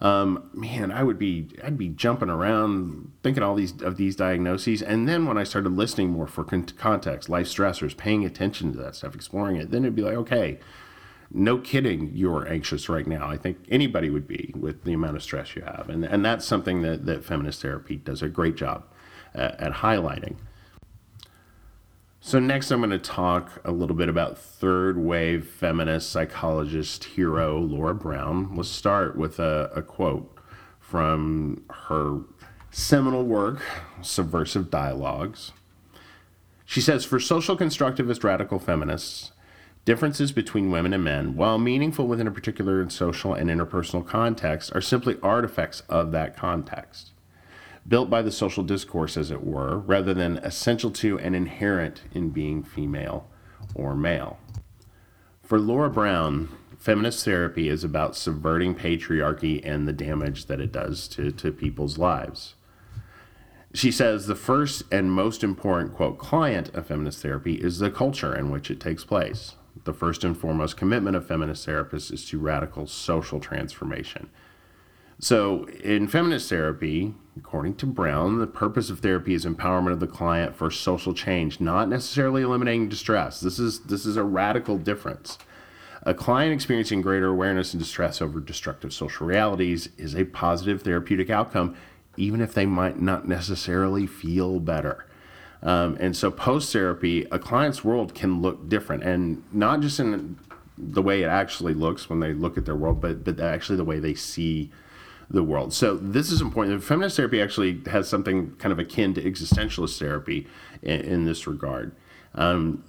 Um, 0.00 0.50
man, 0.52 0.90
I 0.90 1.02
would 1.02 1.18
be 1.18 1.48
I'd 1.64 1.78
be 1.78 1.88
jumping 1.88 2.28
around 2.28 3.12
thinking 3.22 3.42
all 3.42 3.54
these 3.54 3.80
of 3.80 3.96
these 3.96 4.14
diagnoses, 4.14 4.82
and 4.82 5.08
then 5.08 5.24
when 5.24 5.38
I 5.38 5.44
started 5.44 5.72
listening 5.72 6.10
more 6.10 6.26
for 6.26 6.44
con- 6.44 6.66
context, 6.76 7.30
life 7.30 7.46
stressors, 7.46 7.96
paying 7.96 8.22
attention 8.22 8.72
to 8.72 8.78
that 8.82 8.94
stuff, 8.94 9.14
exploring 9.14 9.56
it, 9.56 9.70
then 9.70 9.84
it'd 9.84 9.96
be 9.96 10.02
like, 10.02 10.16
okay, 10.16 10.58
no 11.30 11.56
kidding, 11.56 12.10
you're 12.12 12.46
anxious 12.46 12.90
right 12.90 13.06
now. 13.06 13.26
I 13.26 13.38
think 13.38 13.56
anybody 13.70 14.10
would 14.10 14.28
be 14.28 14.52
with 14.54 14.84
the 14.84 14.92
amount 14.92 15.16
of 15.16 15.22
stress 15.22 15.56
you 15.56 15.62
have, 15.62 15.88
and 15.88 16.04
and 16.04 16.22
that's 16.22 16.44
something 16.44 16.82
that 16.82 17.06
that 17.06 17.24
feminist 17.24 17.62
therapy 17.62 17.96
does 17.96 18.20
a 18.20 18.28
great 18.28 18.56
job 18.56 18.84
at, 19.34 19.58
at 19.58 19.72
highlighting. 19.76 20.36
So, 22.26 22.40
next, 22.40 22.72
I'm 22.72 22.80
going 22.80 22.90
to 22.90 22.98
talk 22.98 23.60
a 23.64 23.70
little 23.70 23.94
bit 23.94 24.08
about 24.08 24.36
third 24.36 24.98
wave 24.98 25.46
feminist 25.46 26.10
psychologist 26.10 27.04
hero 27.04 27.60
Laura 27.60 27.94
Brown. 27.94 28.56
Let's 28.56 28.68
start 28.68 29.16
with 29.16 29.38
a, 29.38 29.70
a 29.76 29.80
quote 29.80 30.36
from 30.80 31.62
her 31.70 32.22
seminal 32.72 33.22
work, 33.22 33.62
Subversive 34.02 34.72
Dialogues. 34.72 35.52
She 36.64 36.80
says 36.80 37.04
For 37.04 37.20
social 37.20 37.56
constructivist 37.56 38.24
radical 38.24 38.58
feminists, 38.58 39.30
differences 39.84 40.32
between 40.32 40.72
women 40.72 40.92
and 40.92 41.04
men, 41.04 41.36
while 41.36 41.58
meaningful 41.58 42.08
within 42.08 42.26
a 42.26 42.32
particular 42.32 42.90
social 42.90 43.34
and 43.34 43.48
interpersonal 43.48 44.04
context, 44.04 44.74
are 44.74 44.80
simply 44.80 45.16
artifacts 45.22 45.84
of 45.88 46.10
that 46.10 46.36
context 46.36 47.12
built 47.88 48.10
by 48.10 48.22
the 48.22 48.32
social 48.32 48.64
discourse, 48.64 49.16
as 49.16 49.30
it 49.30 49.44
were, 49.44 49.78
rather 49.78 50.12
than 50.12 50.38
essential 50.38 50.90
to 50.90 51.18
and 51.18 51.36
inherent 51.36 52.02
in 52.12 52.30
being 52.30 52.62
female 52.62 53.28
or 53.74 53.94
male. 53.94 54.38
For 55.42 55.58
Laura 55.58 55.88
Brown, 55.90 56.48
feminist 56.78 57.24
therapy 57.24 57.68
is 57.68 57.84
about 57.84 58.16
subverting 58.16 58.74
patriarchy 58.74 59.60
and 59.64 59.86
the 59.86 59.92
damage 59.92 60.46
that 60.46 60.60
it 60.60 60.72
does 60.72 61.06
to, 61.08 61.30
to 61.30 61.52
people's 61.52 61.98
lives. 61.98 62.54
She 63.72 63.92
says 63.92 64.26
the 64.26 64.34
first 64.34 64.82
and 64.90 65.12
most 65.12 65.44
important, 65.44 65.94
quote, 65.94 66.18
client 66.18 66.74
of 66.74 66.86
feminist 66.86 67.20
therapy 67.20 67.54
is 67.54 67.78
the 67.78 67.90
culture 67.90 68.34
in 68.34 68.50
which 68.50 68.70
it 68.70 68.80
takes 68.80 69.04
place. 69.04 69.54
The 69.84 69.92
first 69.92 70.24
and 70.24 70.36
foremost 70.36 70.76
commitment 70.76 71.14
of 71.14 71.26
feminist 71.26 71.66
therapists 71.66 72.12
is 72.12 72.24
to 72.30 72.38
radical 72.38 72.86
social 72.86 73.38
transformation. 73.38 74.30
So, 75.18 75.66
in 75.84 76.08
feminist 76.08 76.48
therapy, 76.48 77.14
According 77.38 77.76
to 77.76 77.86
Brown, 77.86 78.38
the 78.38 78.46
purpose 78.46 78.88
of 78.88 79.00
therapy 79.00 79.34
is 79.34 79.44
empowerment 79.44 79.92
of 79.92 80.00
the 80.00 80.06
client 80.06 80.56
for 80.56 80.70
social 80.70 81.12
change, 81.12 81.60
not 81.60 81.88
necessarily 81.88 82.42
eliminating 82.42 82.88
distress. 82.88 83.40
This 83.40 83.58
is 83.58 83.80
this 83.80 84.06
is 84.06 84.16
a 84.16 84.24
radical 84.24 84.78
difference. 84.78 85.36
A 86.04 86.14
client 86.14 86.54
experiencing 86.54 87.02
greater 87.02 87.26
awareness 87.26 87.74
and 87.74 87.82
distress 87.82 88.22
over 88.22 88.40
destructive 88.40 88.92
social 88.92 89.26
realities 89.26 89.90
is 89.98 90.14
a 90.14 90.24
positive 90.24 90.82
therapeutic 90.82 91.28
outcome, 91.28 91.76
even 92.16 92.40
if 92.40 92.54
they 92.54 92.64
might 92.64 93.00
not 93.00 93.28
necessarily 93.28 94.06
feel 94.06 94.58
better. 94.58 95.04
Um, 95.62 95.96
and 96.00 96.16
so, 96.16 96.30
post 96.30 96.72
therapy, 96.72 97.26
a 97.30 97.38
client's 97.38 97.84
world 97.84 98.14
can 98.14 98.40
look 98.40 98.68
different, 98.68 99.02
and 99.02 99.42
not 99.52 99.80
just 99.80 100.00
in 100.00 100.38
the 100.78 101.02
way 101.02 101.22
it 101.22 101.28
actually 101.28 101.74
looks 101.74 102.08
when 102.08 102.20
they 102.20 102.32
look 102.32 102.56
at 102.56 102.64
their 102.64 102.76
world, 102.76 103.00
but 103.00 103.24
but 103.24 103.40
actually 103.40 103.76
the 103.76 103.84
way 103.84 103.98
they 103.98 104.14
see 104.14 104.70
the 105.28 105.42
world. 105.42 105.72
So 105.72 105.96
this 105.96 106.30
is 106.30 106.40
important. 106.40 106.82
Feminist 106.82 107.16
therapy 107.16 107.40
actually 107.40 107.80
has 107.86 108.08
something 108.08 108.54
kind 108.56 108.72
of 108.72 108.78
akin 108.78 109.14
to 109.14 109.22
existentialist 109.22 109.98
therapy 109.98 110.46
in, 110.82 111.00
in 111.00 111.24
this 111.24 111.46
regard. 111.46 111.94
Um, 112.34 112.84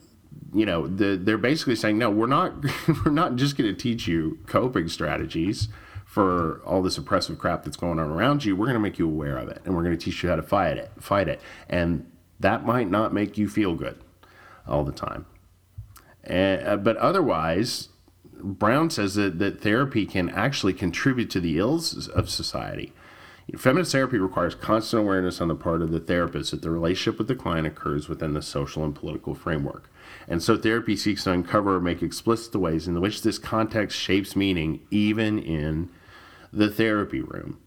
you 0.54 0.66
know, 0.66 0.88
the, 0.88 1.18
they're 1.18 1.38
basically 1.38 1.76
saying, 1.76 1.98
no, 1.98 2.10
we're 2.10 2.28
not 2.28 2.54
we're 3.06 3.12
not 3.12 3.36
just 3.36 3.58
going 3.58 3.74
to 3.74 3.80
teach 3.80 4.08
you 4.08 4.40
coping 4.46 4.88
strategies 4.88 5.70
for 6.06 6.62
all 6.66 6.82
this 6.82 6.98
oppressive 6.98 7.38
crap 7.38 7.64
that's 7.64 7.78
going 7.78 8.00
on 8.00 8.10
around 8.10 8.46
you. 8.46 8.56
We're 8.56 8.66
going 8.66 8.76
to 8.76 8.80
make 8.80 8.98
you 8.98 9.08
aware 9.08 9.38
of 9.38 9.50
it, 9.50 9.62
and 9.66 9.76
we're 9.76 9.84
going 9.84 9.98
to 9.98 10.04
teach 10.04 10.24
you 10.24 10.30
how 10.30 10.36
to 10.36 10.44
fight 10.44 10.78
it. 10.78 10.92
Fight 11.00 11.28
it, 11.28 11.42
and 11.70 12.10
that 12.40 12.66
might 12.66 12.90
not 12.90 13.14
make 13.14 13.38
you 13.38 13.50
feel 13.50 13.74
good 13.74 14.00
all 14.68 14.84
the 14.84 14.92
time. 14.92 15.26
And, 16.24 16.68
uh, 16.68 16.78
but 16.78 16.98
otherwise, 16.98 17.90
Brown 18.42 18.90
says 18.90 19.16
that, 19.16 19.40
that 19.40 19.62
therapy 19.62 20.06
can 20.06 20.30
actually 20.30 20.74
contribute 20.74 21.30
to 21.32 21.40
the 21.40 21.58
ills 21.58 22.08
of 22.08 22.30
society. 22.30 22.94
Feminist 23.56 23.94
therapy 23.94 24.18
requires 24.18 24.56
constant 24.56 25.04
awareness 25.04 25.40
on 25.40 25.48
the 25.48 25.56
part 25.56 25.82
of 25.82 25.92
the 25.92 26.02
therapist 26.02 26.52
that 26.52 26.62
the 26.62 26.70
relationship 26.70 27.18
with 27.18 27.30
the 27.30 27.36
client 27.36 27.66
occurs 27.66 28.10
within 28.10 28.34
the 28.34 28.42
social 28.42 28.84
and 28.84 28.94
political 28.94 29.34
framework. 29.34 29.90
And 30.28 30.44
so 30.44 30.58
therapy 30.58 30.98
seeks 30.98 31.24
to 31.24 31.32
uncover 31.32 31.78
or 31.78 31.80
make 31.80 32.02
explicit 32.02 32.52
the 32.52 32.60
ways 32.60 32.90
in 32.90 33.00
which 33.00 33.22
this 33.22 33.40
context 33.40 33.98
shapes 33.98 34.36
meaning, 34.36 34.82
even 34.92 35.40
in 35.40 35.90
the 36.52 36.70
therapy 36.70 37.22
room. 37.22 37.60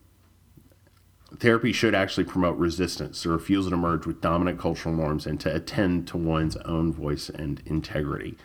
Therapy 1.39 1.73
should 1.73 1.95
actually 1.95 2.25
promote 2.25 2.59
resistance, 2.59 3.23
the 3.23 3.31
refusal 3.31 3.71
to 3.71 3.77
merge 3.77 4.05
with 4.05 4.21
dominant 4.21 4.59
cultural 4.59 4.95
norms, 4.95 5.27
and 5.27 5.41
to 5.41 5.55
attend 5.55 6.09
to 6.09 6.19
one's 6.19 6.57
own 6.57 6.93
voice 6.93 7.31
and 7.31 7.63
integrity. 7.65 8.37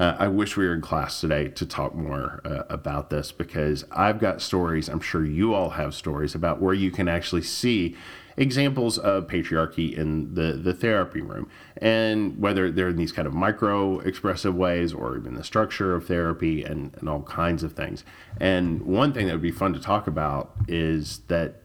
Uh, 0.00 0.16
I 0.18 0.28
wish 0.28 0.56
we 0.56 0.66
were 0.66 0.72
in 0.72 0.80
class 0.80 1.20
today 1.20 1.48
to 1.48 1.66
talk 1.66 1.94
more 1.94 2.40
uh, 2.42 2.62
about 2.70 3.10
this 3.10 3.32
because 3.32 3.84
I've 3.92 4.18
got 4.18 4.40
stories. 4.40 4.88
I'm 4.88 5.00
sure 5.00 5.26
you 5.26 5.52
all 5.52 5.70
have 5.70 5.94
stories 5.94 6.34
about 6.34 6.58
where 6.58 6.72
you 6.72 6.90
can 6.90 7.06
actually 7.06 7.42
see 7.42 7.94
examples 8.38 8.96
of 8.96 9.26
patriarchy 9.26 9.94
in 9.94 10.34
the, 10.34 10.54
the 10.54 10.72
therapy 10.72 11.20
room 11.20 11.50
and 11.76 12.40
whether 12.40 12.70
they're 12.70 12.88
in 12.88 12.96
these 12.96 13.12
kind 13.12 13.28
of 13.28 13.34
micro 13.34 13.98
expressive 13.98 14.54
ways 14.54 14.94
or 14.94 15.18
even 15.18 15.34
the 15.34 15.44
structure 15.44 15.94
of 15.94 16.06
therapy 16.06 16.64
and, 16.64 16.94
and 16.98 17.06
all 17.06 17.20
kinds 17.24 17.62
of 17.62 17.74
things. 17.74 18.02
And 18.40 18.80
one 18.80 19.12
thing 19.12 19.26
that 19.26 19.34
would 19.34 19.42
be 19.42 19.50
fun 19.50 19.74
to 19.74 19.80
talk 19.80 20.06
about 20.06 20.54
is 20.66 21.18
that 21.28 21.56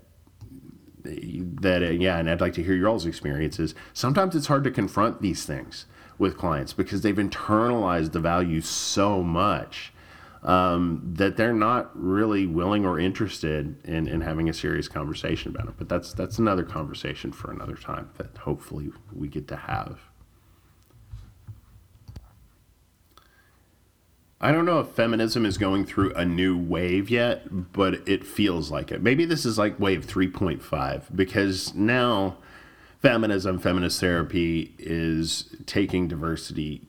that 1.06 1.84
uh, 1.84 1.89
yeah 1.91 2.17
and 2.17 2.28
i'd 2.28 2.41
like 2.41 2.54
to 2.54 2.63
hear 2.63 2.74
your 2.74 2.89
all's 2.89 3.06
experiences 3.06 3.76
sometimes 3.93 4.36
it's 4.36 4.48
hard 4.48 4.63
to 4.63 4.71
confront 4.71 5.21
these 5.21 5.45
things 5.45 5.86
with 6.17 6.38
clients 6.38 6.73
because 6.73 7.01
they've 7.01 7.15
internalized 7.15 8.12
the 8.12 8.19
value 8.19 8.62
so 8.62 9.21
much 9.21 9.91
um, 10.43 11.01
that 11.15 11.38
they're 11.38 11.54
not 11.54 11.89
really 11.93 12.45
willing 12.45 12.86
or 12.86 12.99
interested 12.99 13.75
in, 13.84 14.08
in 14.08 14.21
having 14.21 14.47
a 14.47 14.54
serious 14.54 14.88
conversation 14.88 15.54
about 15.54 15.67
it. 15.67 15.73
But 15.78 15.89
that's 15.89 16.13
that's 16.13 16.38
another 16.38 16.63
conversation 16.63 17.32
for 17.32 17.51
another 17.51 17.75
time 17.75 18.12
that 18.17 18.38
hopefully 18.38 18.91
we 19.12 19.28
get 19.28 19.47
to 19.49 19.56
have. 19.56 19.99
I 24.39 24.51
don't 24.51 24.65
know 24.65 24.80
if 24.80 24.89
feminism 24.89 25.45
is 25.45 25.58
going 25.58 25.86
through 25.86 26.13
a 26.13 26.25
new 26.25 26.56
wave 26.56 27.10
yet, 27.10 27.73
but 27.73 28.08
it 28.08 28.23
feels 28.23 28.69
like 28.69 28.91
it. 28.91 29.01
Maybe 29.01 29.25
this 29.25 29.45
is 29.45 29.58
like 29.58 29.80
wave 29.80 30.06
3.5 30.06 31.15
because 31.15 31.73
now 31.73 32.38
feminism, 33.06 33.60
feminist 33.60 34.00
therapy 34.00 34.74
is 34.80 35.56
taking 35.65 36.08
diversity 36.08 36.88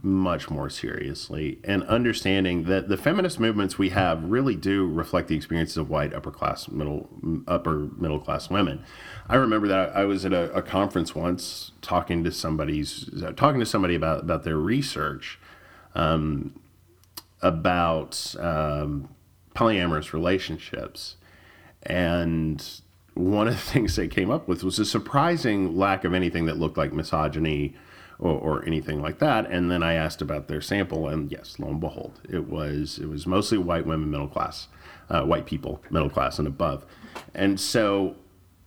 much 0.00 0.48
more 0.48 0.70
seriously 0.70 1.60
and 1.64 1.82
understanding 1.84 2.64
that 2.64 2.88
the 2.88 2.96
feminist 2.96 3.38
movements 3.38 3.76
we 3.76 3.90
have 3.90 4.24
really 4.24 4.56
do 4.56 4.86
reflect 4.86 5.28
the 5.28 5.36
experiences 5.36 5.76
of 5.76 5.90
white 5.90 6.14
upper 6.14 6.30
class 6.30 6.68
middle 6.68 7.06
upper 7.46 7.90
middle 7.98 8.18
class 8.18 8.48
women. 8.48 8.82
I 9.28 9.36
remember 9.36 9.68
that 9.68 9.94
i 9.94 10.04
was 10.04 10.24
at 10.24 10.32
a, 10.32 10.50
a 10.54 10.62
conference 10.62 11.14
once 11.14 11.72
talking 11.82 12.24
to 12.24 12.32
somebody's 12.32 13.10
talking 13.36 13.60
to 13.60 13.66
somebody 13.66 13.94
about 13.94 14.20
about 14.20 14.44
their 14.44 14.56
research 14.56 15.38
um, 15.94 16.58
about 17.42 18.34
um, 18.38 19.10
polyamorous 19.54 20.12
relationships. 20.12 21.16
And 21.82 22.81
one 23.14 23.48
of 23.48 23.54
the 23.54 23.60
things 23.72 23.96
they 23.96 24.08
came 24.08 24.30
up 24.30 24.48
with 24.48 24.64
was 24.64 24.78
a 24.78 24.84
surprising 24.84 25.76
lack 25.76 26.04
of 26.04 26.14
anything 26.14 26.46
that 26.46 26.58
looked 26.58 26.76
like 26.76 26.92
misogyny 26.92 27.74
or, 28.18 28.38
or, 28.38 28.64
anything 28.64 29.02
like 29.02 29.18
that. 29.18 29.50
And 29.50 29.70
then 29.70 29.82
I 29.82 29.94
asked 29.94 30.22
about 30.22 30.46
their 30.46 30.60
sample, 30.60 31.08
and 31.08 31.30
yes, 31.30 31.56
lo 31.58 31.68
and 31.68 31.80
behold, 31.80 32.20
it 32.28 32.48
was 32.48 32.98
it 32.98 33.06
was 33.06 33.26
mostly 33.26 33.58
white 33.58 33.84
women, 33.84 34.10
middle 34.10 34.28
class, 34.28 34.68
uh, 35.10 35.22
white 35.22 35.44
people, 35.44 35.82
middle 35.90 36.10
class 36.10 36.38
and 36.38 36.46
above. 36.46 36.86
And 37.34 37.58
so 37.58 38.16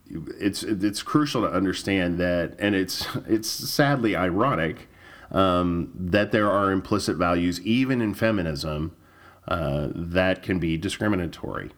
it's 0.10 0.63
it's 0.63 1.01
crucial 1.01 1.41
to 1.43 1.47
understand 1.47 2.19
that, 2.19 2.55
and 2.60 2.75
it's 2.75 3.08
it's 3.27 3.49
sadly 3.49 4.15
ironic 4.15 4.89
um, 5.31 5.91
that 5.95 6.31
there 6.31 6.51
are 6.51 6.71
implicit 6.71 7.15
values 7.17 7.62
even 7.62 8.01
in 8.01 8.13
feminism 8.13 8.95
uh, 9.47 9.88
that 9.93 10.43
can 10.43 10.60
be 10.60 10.77
discriminatory 10.77 11.71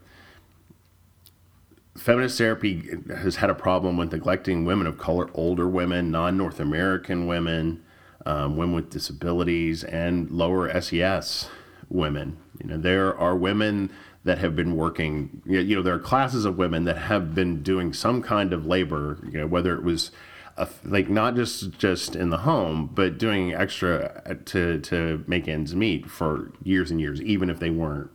feminist 1.97 2.37
therapy 2.37 2.97
has 3.09 3.37
had 3.37 3.49
a 3.49 3.55
problem 3.55 3.97
with 3.97 4.11
neglecting 4.11 4.65
women 4.65 4.87
of 4.87 4.97
color, 4.97 5.29
older 5.33 5.67
women, 5.67 6.11
non 6.11 6.37
North 6.37 6.59
American 6.59 7.27
women, 7.27 7.83
um, 8.25 8.55
women 8.55 8.75
with 8.75 8.89
disabilities, 8.89 9.83
and 9.83 10.29
lower 10.31 10.69
SES 10.81 11.49
women. 11.89 12.37
You 12.61 12.69
know, 12.69 12.77
there 12.77 13.17
are 13.17 13.35
women 13.35 13.91
that 14.23 14.39
have 14.39 14.55
been 14.55 14.75
working, 14.75 15.41
you 15.45 15.75
know, 15.75 15.81
there 15.81 15.93
are 15.93 15.99
classes 15.99 16.45
of 16.45 16.57
women 16.57 16.83
that 16.83 16.97
have 16.97 17.33
been 17.33 17.63
doing 17.63 17.93
some 17.93 18.21
kind 18.21 18.51
of 18.51 18.65
labor, 18.65 19.19
you 19.31 19.39
know, 19.39 19.47
whether 19.47 19.73
it 19.73 19.83
was 19.83 20.11
a, 20.57 20.67
like 20.83 21.09
not 21.09 21.35
just 21.35 21.71
just 21.77 22.15
in 22.15 22.29
the 22.29 22.39
home, 22.39 22.89
but 22.93 23.17
doing 23.17 23.53
extra 23.53 24.37
to 24.45 24.79
to 24.81 25.23
make 25.27 25.47
ends 25.47 25.75
meet 25.75 26.09
for 26.09 26.51
years 26.63 26.91
and 26.91 26.99
years, 26.99 27.21
even 27.21 27.49
if 27.49 27.59
they 27.59 27.69
weren't 27.69 28.09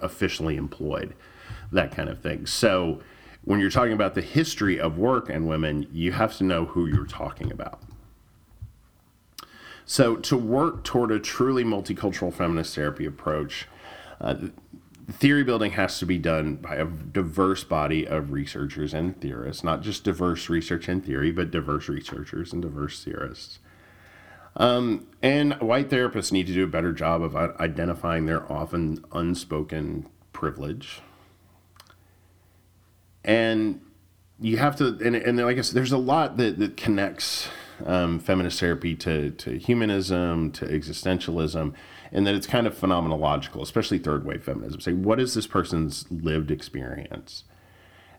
officially 0.00 0.56
employed, 0.56 1.14
that 1.72 1.90
kind 1.90 2.08
of 2.08 2.20
thing. 2.20 2.46
So 2.46 3.00
when 3.48 3.60
you're 3.60 3.70
talking 3.70 3.94
about 3.94 4.14
the 4.14 4.20
history 4.20 4.78
of 4.78 4.98
work 4.98 5.30
and 5.30 5.48
women, 5.48 5.88
you 5.90 6.12
have 6.12 6.36
to 6.36 6.44
know 6.44 6.66
who 6.66 6.84
you're 6.84 7.06
talking 7.06 7.50
about. 7.50 7.80
So, 9.86 10.16
to 10.16 10.36
work 10.36 10.84
toward 10.84 11.10
a 11.10 11.18
truly 11.18 11.64
multicultural 11.64 12.30
feminist 12.30 12.74
therapy 12.74 13.06
approach, 13.06 13.66
uh, 14.20 14.34
theory 15.10 15.44
building 15.44 15.70
has 15.72 15.98
to 15.98 16.04
be 16.04 16.18
done 16.18 16.56
by 16.56 16.74
a 16.74 16.84
diverse 16.84 17.64
body 17.64 18.06
of 18.06 18.32
researchers 18.32 18.92
and 18.92 19.18
theorists, 19.18 19.64
not 19.64 19.80
just 19.80 20.04
diverse 20.04 20.50
research 20.50 20.86
and 20.86 21.02
theory, 21.02 21.32
but 21.32 21.50
diverse 21.50 21.88
researchers 21.88 22.52
and 22.52 22.60
diverse 22.60 23.02
theorists. 23.02 23.60
Um, 24.56 25.06
and 25.22 25.54
white 25.54 25.88
therapists 25.88 26.32
need 26.32 26.48
to 26.48 26.52
do 26.52 26.64
a 26.64 26.68
better 26.68 26.92
job 26.92 27.22
of 27.22 27.34
identifying 27.34 28.26
their 28.26 28.52
often 28.52 29.02
unspoken 29.10 30.06
privilege 30.34 31.00
and 33.28 33.82
you 34.40 34.56
have 34.56 34.74
to 34.76 34.98
and, 35.04 35.14
and 35.14 35.38
like 35.38 35.58
I 35.58 35.60
said, 35.60 35.76
there's 35.76 35.92
a 35.92 35.98
lot 35.98 36.38
that, 36.38 36.58
that 36.58 36.76
connects 36.76 37.48
um, 37.84 38.18
feminist 38.18 38.58
therapy 38.58 38.96
to, 38.96 39.30
to 39.30 39.58
humanism, 39.58 40.50
to 40.52 40.64
existentialism, 40.64 41.74
and 42.10 42.26
that 42.26 42.34
it's 42.34 42.46
kind 42.46 42.66
of 42.66 42.76
phenomenological, 42.76 43.60
especially 43.62 43.98
third 43.98 44.24
wave 44.24 44.42
feminism. 44.42 44.80
Say, 44.80 44.94
what 44.94 45.20
is 45.20 45.34
this 45.34 45.46
person's 45.46 46.06
lived 46.10 46.50
experience? 46.50 47.44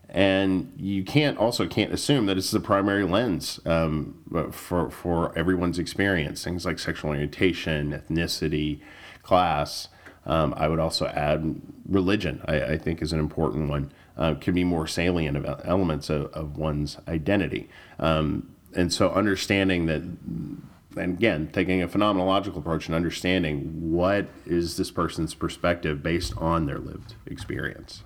And 0.08 0.72
you 0.76 1.04
can't 1.04 1.36
also 1.38 1.66
can't 1.66 1.92
assume 1.92 2.26
that 2.26 2.38
it's 2.38 2.50
the 2.50 2.60
primary 2.60 3.04
lens 3.04 3.60
um, 3.66 4.50
for 4.52 4.90
for 4.90 5.36
everyone's 5.36 5.78
experience. 5.78 6.42
Things 6.44 6.64
like 6.64 6.78
sexual 6.78 7.10
orientation, 7.10 7.92
ethnicity, 7.92 8.80
class. 9.22 9.88
Um, 10.26 10.54
I 10.56 10.68
would 10.68 10.78
also 10.80 11.06
add 11.06 11.60
religion. 11.88 12.42
I, 12.46 12.62
I 12.62 12.78
think 12.78 13.02
is 13.02 13.12
an 13.12 13.20
important 13.20 13.68
one 13.68 13.92
uh, 14.20 14.34
can 14.34 14.54
be 14.54 14.62
more 14.62 14.86
salient 14.86 15.36
of 15.36 15.60
elements 15.64 16.10
of, 16.10 16.26
of 16.26 16.56
one's 16.56 16.98
identity. 17.08 17.68
Um, 17.98 18.54
and 18.76 18.92
so 18.92 19.10
understanding 19.10 19.86
that, 19.86 20.02
and 20.02 20.68
again, 20.96 21.48
taking 21.52 21.82
a 21.82 21.88
phenomenological 21.88 22.58
approach 22.58 22.86
and 22.86 22.94
understanding 22.94 23.90
what 23.90 24.28
is 24.46 24.76
this 24.76 24.90
person's 24.90 25.34
perspective 25.34 26.02
based 26.02 26.36
on 26.36 26.66
their 26.66 26.78
lived 26.78 27.14
experience. 27.26 28.04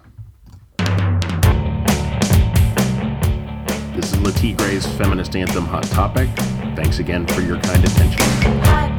This 3.95 4.13
is 4.13 4.21
Le 4.21 4.33
Tigre's 4.33 4.87
Feminist 4.97 5.37
Anthem 5.37 5.67
Hot 5.67 5.85
Topic. 5.85 6.29
Thanks 6.77 7.01
again 7.01 7.27
for 7.27 7.41
your 7.41 7.61
kind 7.61 7.85
attention. 7.85 8.94